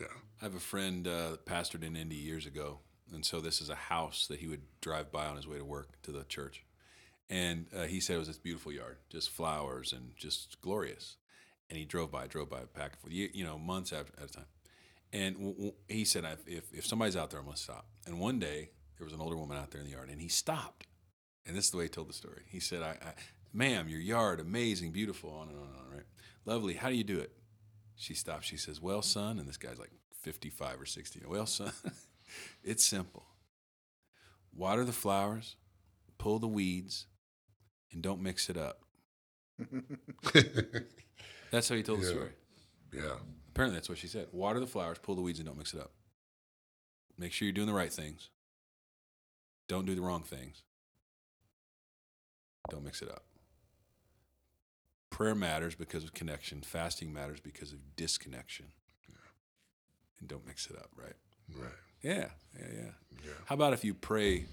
Yeah. 0.00 0.06
I 0.40 0.44
have 0.44 0.54
a 0.54 0.60
friend 0.60 1.06
uh, 1.06 1.36
pastored 1.46 1.84
in 1.84 1.96
Indy 1.96 2.16
years 2.16 2.46
ago, 2.46 2.80
and 3.12 3.24
so 3.24 3.40
this 3.40 3.60
is 3.60 3.68
a 3.68 3.74
house 3.74 4.26
that 4.26 4.40
he 4.40 4.48
would 4.48 4.62
drive 4.80 5.12
by 5.12 5.26
on 5.26 5.36
his 5.36 5.46
way 5.46 5.58
to 5.58 5.64
work 5.64 6.00
to 6.02 6.12
the 6.12 6.24
church. 6.24 6.64
And 7.30 7.66
uh, 7.76 7.84
he 7.84 8.00
said 8.00 8.16
it 8.16 8.18
was 8.18 8.28
this 8.28 8.38
beautiful 8.38 8.72
yard, 8.72 8.96
just 9.08 9.30
flowers 9.30 9.92
and 9.92 10.12
just 10.16 10.60
glorious. 10.60 11.16
And 11.70 11.78
he 11.78 11.84
drove 11.84 12.10
by, 12.10 12.26
drove 12.26 12.50
by, 12.50 12.60
back 12.74 12.92
and 12.92 12.98
forth, 13.00 13.12
you, 13.12 13.44
know, 13.44 13.56
months 13.58 13.92
at 13.92 14.06
a 14.22 14.26
time. 14.26 14.44
And 15.12 15.36
w- 15.36 15.54
w- 15.54 15.74
he 15.88 16.04
said, 16.04 16.26
if, 16.46 16.64
if 16.72 16.86
somebody's 16.86 17.16
out 17.16 17.30
there, 17.30 17.40
I'm 17.40 17.50
to 17.50 17.56
stop. 17.56 17.86
And 18.06 18.18
one 18.18 18.38
day, 18.38 18.70
there 18.98 19.04
was 19.04 19.14
an 19.14 19.20
older 19.20 19.36
woman 19.36 19.56
out 19.56 19.70
there 19.70 19.80
in 19.80 19.86
the 19.86 19.92
yard, 19.92 20.10
and 20.10 20.20
he 20.20 20.28
stopped. 20.28 20.86
And 21.46 21.56
this 21.56 21.66
is 21.66 21.70
the 21.70 21.78
way 21.78 21.84
he 21.84 21.88
told 21.88 22.08
the 22.08 22.14
story. 22.14 22.42
He 22.48 22.60
said, 22.60 22.82
I, 22.82 22.90
I, 23.02 23.12
Ma'am, 23.52 23.88
your 23.88 24.00
yard, 24.00 24.40
amazing, 24.40 24.92
beautiful, 24.92 25.30
on 25.30 25.48
and 25.48 25.58
on 25.58 25.64
and 25.64 25.76
on, 25.76 25.96
right? 25.96 26.06
Lovely. 26.44 26.74
How 26.74 26.88
do 26.88 26.94
you 26.94 27.04
do 27.04 27.18
it? 27.18 27.32
She 27.96 28.14
stops. 28.14 28.46
She 28.46 28.56
says, 28.56 28.80
Well, 28.80 29.02
son, 29.02 29.38
and 29.38 29.48
this 29.48 29.56
guy's 29.56 29.78
like 29.78 29.92
55 30.22 30.80
or 30.80 30.86
60. 30.86 31.22
Well, 31.26 31.46
son, 31.46 31.72
it's 32.64 32.84
simple. 32.84 33.24
Water 34.54 34.84
the 34.84 34.92
flowers, 34.92 35.56
pull 36.18 36.38
the 36.38 36.48
weeds, 36.48 37.06
and 37.92 38.02
don't 38.02 38.22
mix 38.22 38.50
it 38.50 38.56
up. 38.56 38.80
That's 41.50 41.68
how 41.68 41.74
he 41.74 41.82
told 41.82 42.00
the 42.00 42.06
story. 42.06 42.30
yeah. 42.92 43.16
Apparently, 43.50 43.76
that's 43.76 43.90
what 43.90 43.98
she 43.98 44.06
said. 44.06 44.28
Water 44.32 44.60
the 44.60 44.66
flowers, 44.66 44.96
pull 44.98 45.14
the 45.14 45.20
weeds, 45.20 45.38
and 45.38 45.46
don't 45.46 45.58
mix 45.58 45.74
it 45.74 45.80
up. 45.80 45.90
Make 47.18 47.32
sure 47.32 47.44
you're 47.44 47.52
doing 47.52 47.66
the 47.66 47.74
right 47.74 47.92
things. 47.92 48.30
Don't 49.68 49.84
do 49.84 49.94
the 49.94 50.00
wrong 50.00 50.22
things. 50.22 50.62
Don't 52.70 52.82
mix 52.82 53.02
it 53.02 53.10
up. 53.10 53.24
Prayer 55.12 55.34
matters 55.34 55.74
because 55.74 56.04
of 56.04 56.14
connection. 56.14 56.62
Fasting 56.62 57.12
matters 57.12 57.38
because 57.38 57.72
of 57.72 57.78
disconnection. 57.96 58.66
And 60.18 60.28
don't 60.28 60.46
mix 60.46 60.68
it 60.70 60.76
up, 60.76 60.88
right? 60.96 61.14
Right. 61.54 61.70
Yeah, 62.02 62.28
yeah, 62.58 62.66
yeah. 62.74 62.90
Yeah. 63.24 63.32
How 63.46 63.54
about 63.54 63.72
if 63.72 63.84
you 63.84 63.92
pray 63.92 64.46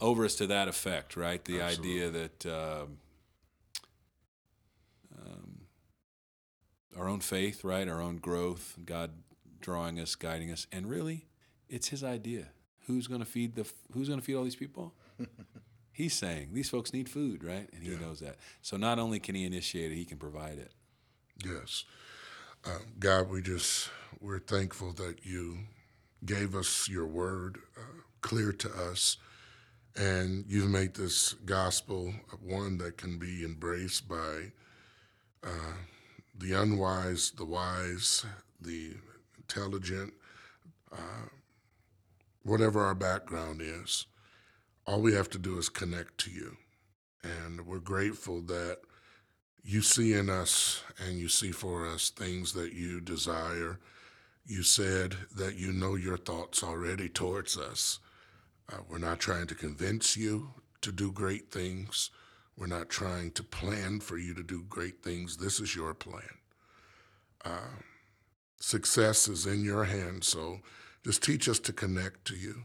over 0.00 0.24
us 0.24 0.34
to 0.36 0.46
that 0.48 0.68
effect, 0.68 1.16
right? 1.16 1.42
The 1.44 1.60
Absolutely. 1.60 1.92
idea 1.92 2.10
that 2.10 2.46
um, 2.46 2.98
um, 5.18 5.60
our 6.96 7.08
own 7.08 7.20
faith, 7.20 7.64
right? 7.64 7.88
Our 7.88 8.02
own 8.02 8.16
growth, 8.16 8.76
God 8.84 9.12
drawing 9.60 9.98
us, 9.98 10.14
guiding 10.14 10.50
us, 10.50 10.66
and 10.72 10.90
really, 10.90 11.26
it's 11.68 11.88
His 11.88 12.04
idea. 12.04 12.48
Who's 12.86 13.06
going 13.06 13.20
to 13.20 13.26
feed 13.26 13.54
the? 13.54 13.66
Who's 13.92 14.08
going 14.08 14.20
to 14.20 14.24
feed 14.24 14.34
all 14.34 14.44
these 14.44 14.56
people? 14.56 14.92
He's 16.00 16.14
saying 16.14 16.48
these 16.54 16.70
folks 16.70 16.94
need 16.94 17.10
food, 17.10 17.44
right? 17.44 17.68
And 17.74 17.82
He 17.82 17.90
Yeah. 17.90 17.98
knows 17.98 18.20
that. 18.20 18.38
So 18.62 18.78
not 18.78 18.98
only 18.98 19.20
can 19.20 19.34
He 19.34 19.44
initiate 19.44 19.92
it, 19.92 19.96
He 19.96 20.06
can 20.06 20.16
provide 20.16 20.56
it. 20.56 20.72
Yes. 21.44 21.84
Uh, 22.64 22.78
God, 22.98 23.28
we 23.28 23.42
just, 23.42 23.90
we're 24.18 24.38
thankful 24.38 24.92
that 24.94 25.26
you 25.26 25.58
gave 26.24 26.54
us 26.54 26.88
your 26.88 27.06
word 27.06 27.58
uh, 27.76 28.00
clear 28.22 28.50
to 28.52 28.70
us. 28.70 29.18
And 29.94 30.46
you've 30.48 30.70
made 30.70 30.94
this 30.94 31.34
gospel 31.44 32.14
one 32.42 32.78
that 32.78 32.96
can 32.96 33.18
be 33.18 33.44
embraced 33.44 34.08
by 34.08 34.52
uh, 35.44 35.74
the 36.38 36.54
unwise, 36.54 37.32
the 37.32 37.44
wise, 37.44 38.24
the 38.58 38.94
intelligent, 39.36 40.14
uh, 40.92 41.28
whatever 42.42 42.80
our 42.80 42.94
background 42.94 43.60
is. 43.60 44.06
All 44.90 45.00
we 45.00 45.14
have 45.14 45.30
to 45.30 45.38
do 45.38 45.56
is 45.56 45.68
connect 45.68 46.18
to 46.18 46.32
you. 46.32 46.56
And 47.22 47.64
we're 47.64 47.78
grateful 47.78 48.40
that 48.42 48.78
you 49.62 49.82
see 49.82 50.14
in 50.14 50.28
us 50.28 50.82
and 50.98 51.16
you 51.16 51.28
see 51.28 51.52
for 51.52 51.86
us 51.86 52.10
things 52.10 52.54
that 52.54 52.72
you 52.72 53.00
desire. 53.00 53.78
You 54.44 54.64
said 54.64 55.14
that 55.36 55.54
you 55.54 55.72
know 55.72 55.94
your 55.94 56.16
thoughts 56.16 56.64
already 56.64 57.08
towards 57.08 57.56
us. 57.56 58.00
Uh, 58.68 58.78
we're 58.88 58.98
not 58.98 59.20
trying 59.20 59.46
to 59.46 59.54
convince 59.54 60.16
you 60.16 60.54
to 60.80 60.90
do 60.90 61.12
great 61.12 61.52
things. 61.52 62.10
We're 62.56 62.66
not 62.66 62.88
trying 62.88 63.30
to 63.32 63.44
plan 63.44 64.00
for 64.00 64.18
you 64.18 64.34
to 64.34 64.42
do 64.42 64.64
great 64.68 65.04
things. 65.04 65.36
This 65.36 65.60
is 65.60 65.76
your 65.76 65.94
plan. 65.94 66.38
Uh, 67.44 67.78
success 68.58 69.28
is 69.28 69.46
in 69.46 69.62
your 69.62 69.84
hands, 69.84 70.26
so 70.26 70.58
just 71.04 71.22
teach 71.22 71.48
us 71.48 71.60
to 71.60 71.72
connect 71.72 72.24
to 72.24 72.34
you 72.34 72.64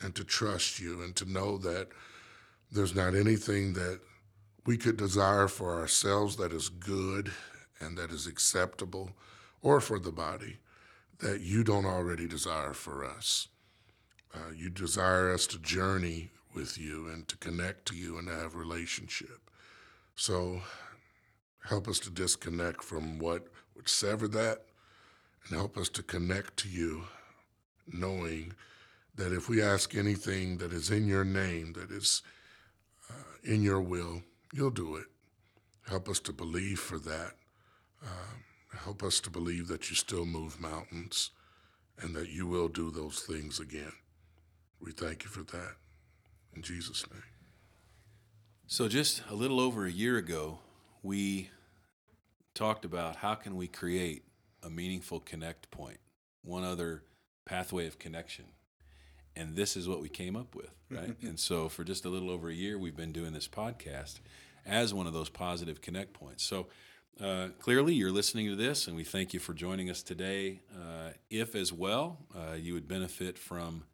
and 0.00 0.14
to 0.14 0.24
trust 0.24 0.78
you 0.78 1.02
and 1.02 1.14
to 1.16 1.24
know 1.24 1.58
that 1.58 1.88
there's 2.70 2.94
not 2.94 3.14
anything 3.14 3.72
that 3.74 4.00
we 4.66 4.76
could 4.76 4.96
desire 4.96 5.48
for 5.48 5.80
ourselves 5.80 6.36
that 6.36 6.52
is 6.52 6.68
good 6.68 7.32
and 7.80 7.96
that 7.96 8.10
is 8.10 8.26
acceptable, 8.26 9.10
or 9.62 9.80
for 9.80 9.98
the 9.98 10.12
body 10.12 10.58
that 11.20 11.40
you 11.40 11.64
don't 11.64 11.86
already 11.86 12.26
desire 12.26 12.72
for 12.72 13.04
us. 13.04 13.48
Uh, 14.34 14.52
you 14.54 14.68
desire 14.68 15.32
us 15.32 15.46
to 15.46 15.58
journey 15.58 16.30
with 16.54 16.76
you 16.76 17.08
and 17.08 17.26
to 17.28 17.36
connect 17.38 17.86
to 17.86 17.94
you 17.94 18.18
and 18.18 18.28
to 18.28 18.34
have 18.34 18.54
relationship. 18.54 19.50
So 20.16 20.60
help 21.64 21.88
us 21.88 21.98
to 22.00 22.10
disconnect 22.10 22.82
from 22.82 23.18
what 23.18 23.46
would 23.74 23.88
sever 23.88 24.28
that 24.28 24.64
and 25.48 25.58
help 25.58 25.78
us 25.78 25.88
to 25.90 26.02
connect 26.02 26.56
to 26.58 26.68
you, 26.68 27.04
knowing 27.86 28.52
that 29.18 29.32
if 29.32 29.48
we 29.48 29.60
ask 29.60 29.96
anything 29.96 30.58
that 30.58 30.72
is 30.72 30.90
in 30.90 31.06
your 31.06 31.24
name, 31.24 31.72
that 31.72 31.90
is 31.90 32.22
uh, 33.10 33.14
in 33.42 33.62
your 33.62 33.80
will, 33.80 34.22
you'll 34.54 34.70
do 34.70 34.94
it. 34.94 35.06
Help 35.88 36.08
us 36.08 36.20
to 36.20 36.32
believe 36.32 36.78
for 36.78 37.00
that. 37.00 37.32
Um, 38.00 38.44
help 38.84 39.02
us 39.02 39.18
to 39.20 39.30
believe 39.30 39.66
that 39.68 39.90
you 39.90 39.96
still 39.96 40.24
move 40.24 40.60
mountains 40.60 41.30
and 42.00 42.14
that 42.14 42.28
you 42.28 42.46
will 42.46 42.68
do 42.68 42.92
those 42.92 43.20
things 43.20 43.58
again. 43.58 43.92
We 44.80 44.92
thank 44.92 45.24
you 45.24 45.30
for 45.30 45.42
that. 45.42 45.74
In 46.54 46.62
Jesus' 46.62 47.04
name. 47.10 47.22
So 48.68 48.86
just 48.86 49.22
a 49.28 49.34
little 49.34 49.58
over 49.58 49.84
a 49.84 49.90
year 49.90 50.16
ago, 50.16 50.60
we 51.02 51.50
talked 52.54 52.84
about 52.84 53.16
how 53.16 53.34
can 53.34 53.56
we 53.56 53.66
create 53.66 54.22
a 54.62 54.70
meaningful 54.70 55.18
connect 55.18 55.72
point, 55.72 55.98
one 56.42 56.62
other 56.62 57.02
pathway 57.44 57.88
of 57.88 57.98
connection. 57.98 58.44
And 59.38 59.54
this 59.54 59.76
is 59.76 59.88
what 59.88 60.00
we 60.00 60.08
came 60.08 60.34
up 60.34 60.54
with, 60.54 60.74
right? 60.90 61.14
and 61.22 61.38
so 61.38 61.68
for 61.68 61.84
just 61.84 62.04
a 62.04 62.08
little 62.08 62.30
over 62.30 62.48
a 62.48 62.54
year, 62.54 62.78
we've 62.78 62.96
been 62.96 63.12
doing 63.12 63.32
this 63.32 63.46
podcast 63.46 64.20
as 64.66 64.92
one 64.92 65.06
of 65.06 65.12
those 65.12 65.28
positive 65.28 65.80
connect 65.80 66.12
points. 66.12 66.42
So 66.42 66.66
uh, 67.20 67.48
clearly, 67.58 67.94
you're 67.94 68.12
listening 68.12 68.46
to 68.48 68.56
this, 68.56 68.86
and 68.86 68.96
we 68.96 69.02
thank 69.02 69.34
you 69.34 69.40
for 69.40 69.52
joining 69.52 69.90
us 69.90 70.02
today. 70.02 70.60
Uh, 70.72 71.10
if, 71.30 71.54
as 71.56 71.72
well, 71.72 72.18
uh, 72.36 72.54
you 72.54 72.74
would 72.74 72.86
benefit 72.86 73.36
from 73.38 73.84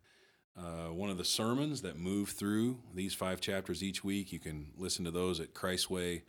uh, 0.59 0.89
one 0.93 1.09
of 1.11 1.17
the 1.17 1.25
sermons 1.25 1.83
that 1.83 1.99
move 1.99 2.29
through 2.31 2.79
these 2.95 3.15
five 3.15 3.41
chapters 3.41 3.83
each 3.83 4.05
week. 4.05 4.31
You 4.31 4.39
can 4.39 4.67
listen 4.77 5.05
to 5.07 5.11
those 5.11 5.41
at 5.41 5.55
christway.net, 5.55 6.23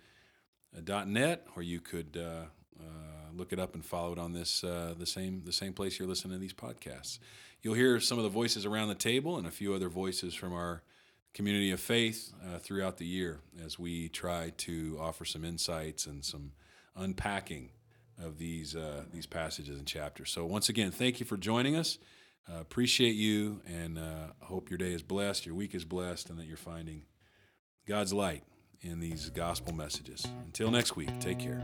or 1.55 1.61
you 1.61 1.81
could 1.81 2.17
uh, 2.17 2.45
uh, 2.79 3.14
look 3.37 3.53
it 3.53 3.59
up 3.59 3.75
and 3.75 3.85
follow 3.85 4.13
it 4.13 4.19
on 4.19 4.33
this 4.33 4.63
uh, 4.63 4.93
the 4.97 5.05
same 5.05 5.43
the 5.45 5.51
same 5.51 5.73
place 5.73 5.99
you're 5.99 6.07
listening 6.07 6.33
to 6.33 6.39
these 6.39 6.53
podcasts. 6.53 7.19
You'll 7.61 7.75
hear 7.75 7.99
some 7.99 8.17
of 8.17 8.23
the 8.23 8.29
voices 8.29 8.65
around 8.65 8.89
the 8.89 8.95
table 8.95 9.37
and 9.37 9.47
a 9.47 9.51
few 9.51 9.73
other 9.73 9.89
voices 9.89 10.35
from 10.35 10.53
our 10.53 10.83
community 11.33 11.71
of 11.71 11.79
faith 11.79 12.31
uh, 12.45 12.59
throughout 12.59 12.97
the 12.97 13.05
year 13.05 13.39
as 13.63 13.77
we 13.77 14.07
try 14.09 14.53
to 14.57 14.97
offer 15.01 15.25
some 15.25 15.43
insights 15.43 16.05
and 16.05 16.23
some 16.23 16.51
unpacking 16.95 17.71
of 18.23 18.37
these 18.37 18.75
uh, 18.75 19.03
these 19.11 19.25
passages 19.25 19.77
and 19.77 19.87
chapters. 19.87 20.31
So 20.31 20.45
once 20.45 20.69
again, 20.69 20.91
thank 20.91 21.19
you 21.19 21.25
for 21.25 21.37
joining 21.37 21.75
us. 21.75 21.97
Uh, 22.47 22.59
appreciate 22.59 23.15
you, 23.15 23.59
and 23.65 23.97
uh, 23.97 24.27
hope 24.41 24.69
your 24.69 24.77
day 24.77 24.93
is 24.93 25.01
blessed, 25.01 25.45
your 25.45 25.55
week 25.55 25.73
is 25.73 25.83
blessed, 25.83 26.29
and 26.29 26.37
that 26.37 26.45
you're 26.45 26.57
finding 26.57 27.03
God's 27.87 28.13
light 28.13 28.43
in 28.81 28.99
these 28.99 29.29
gospel 29.31 29.73
messages. 29.73 30.27
Until 30.45 30.69
next 30.69 30.95
week, 30.95 31.19
take 31.19 31.39
care. 31.39 31.61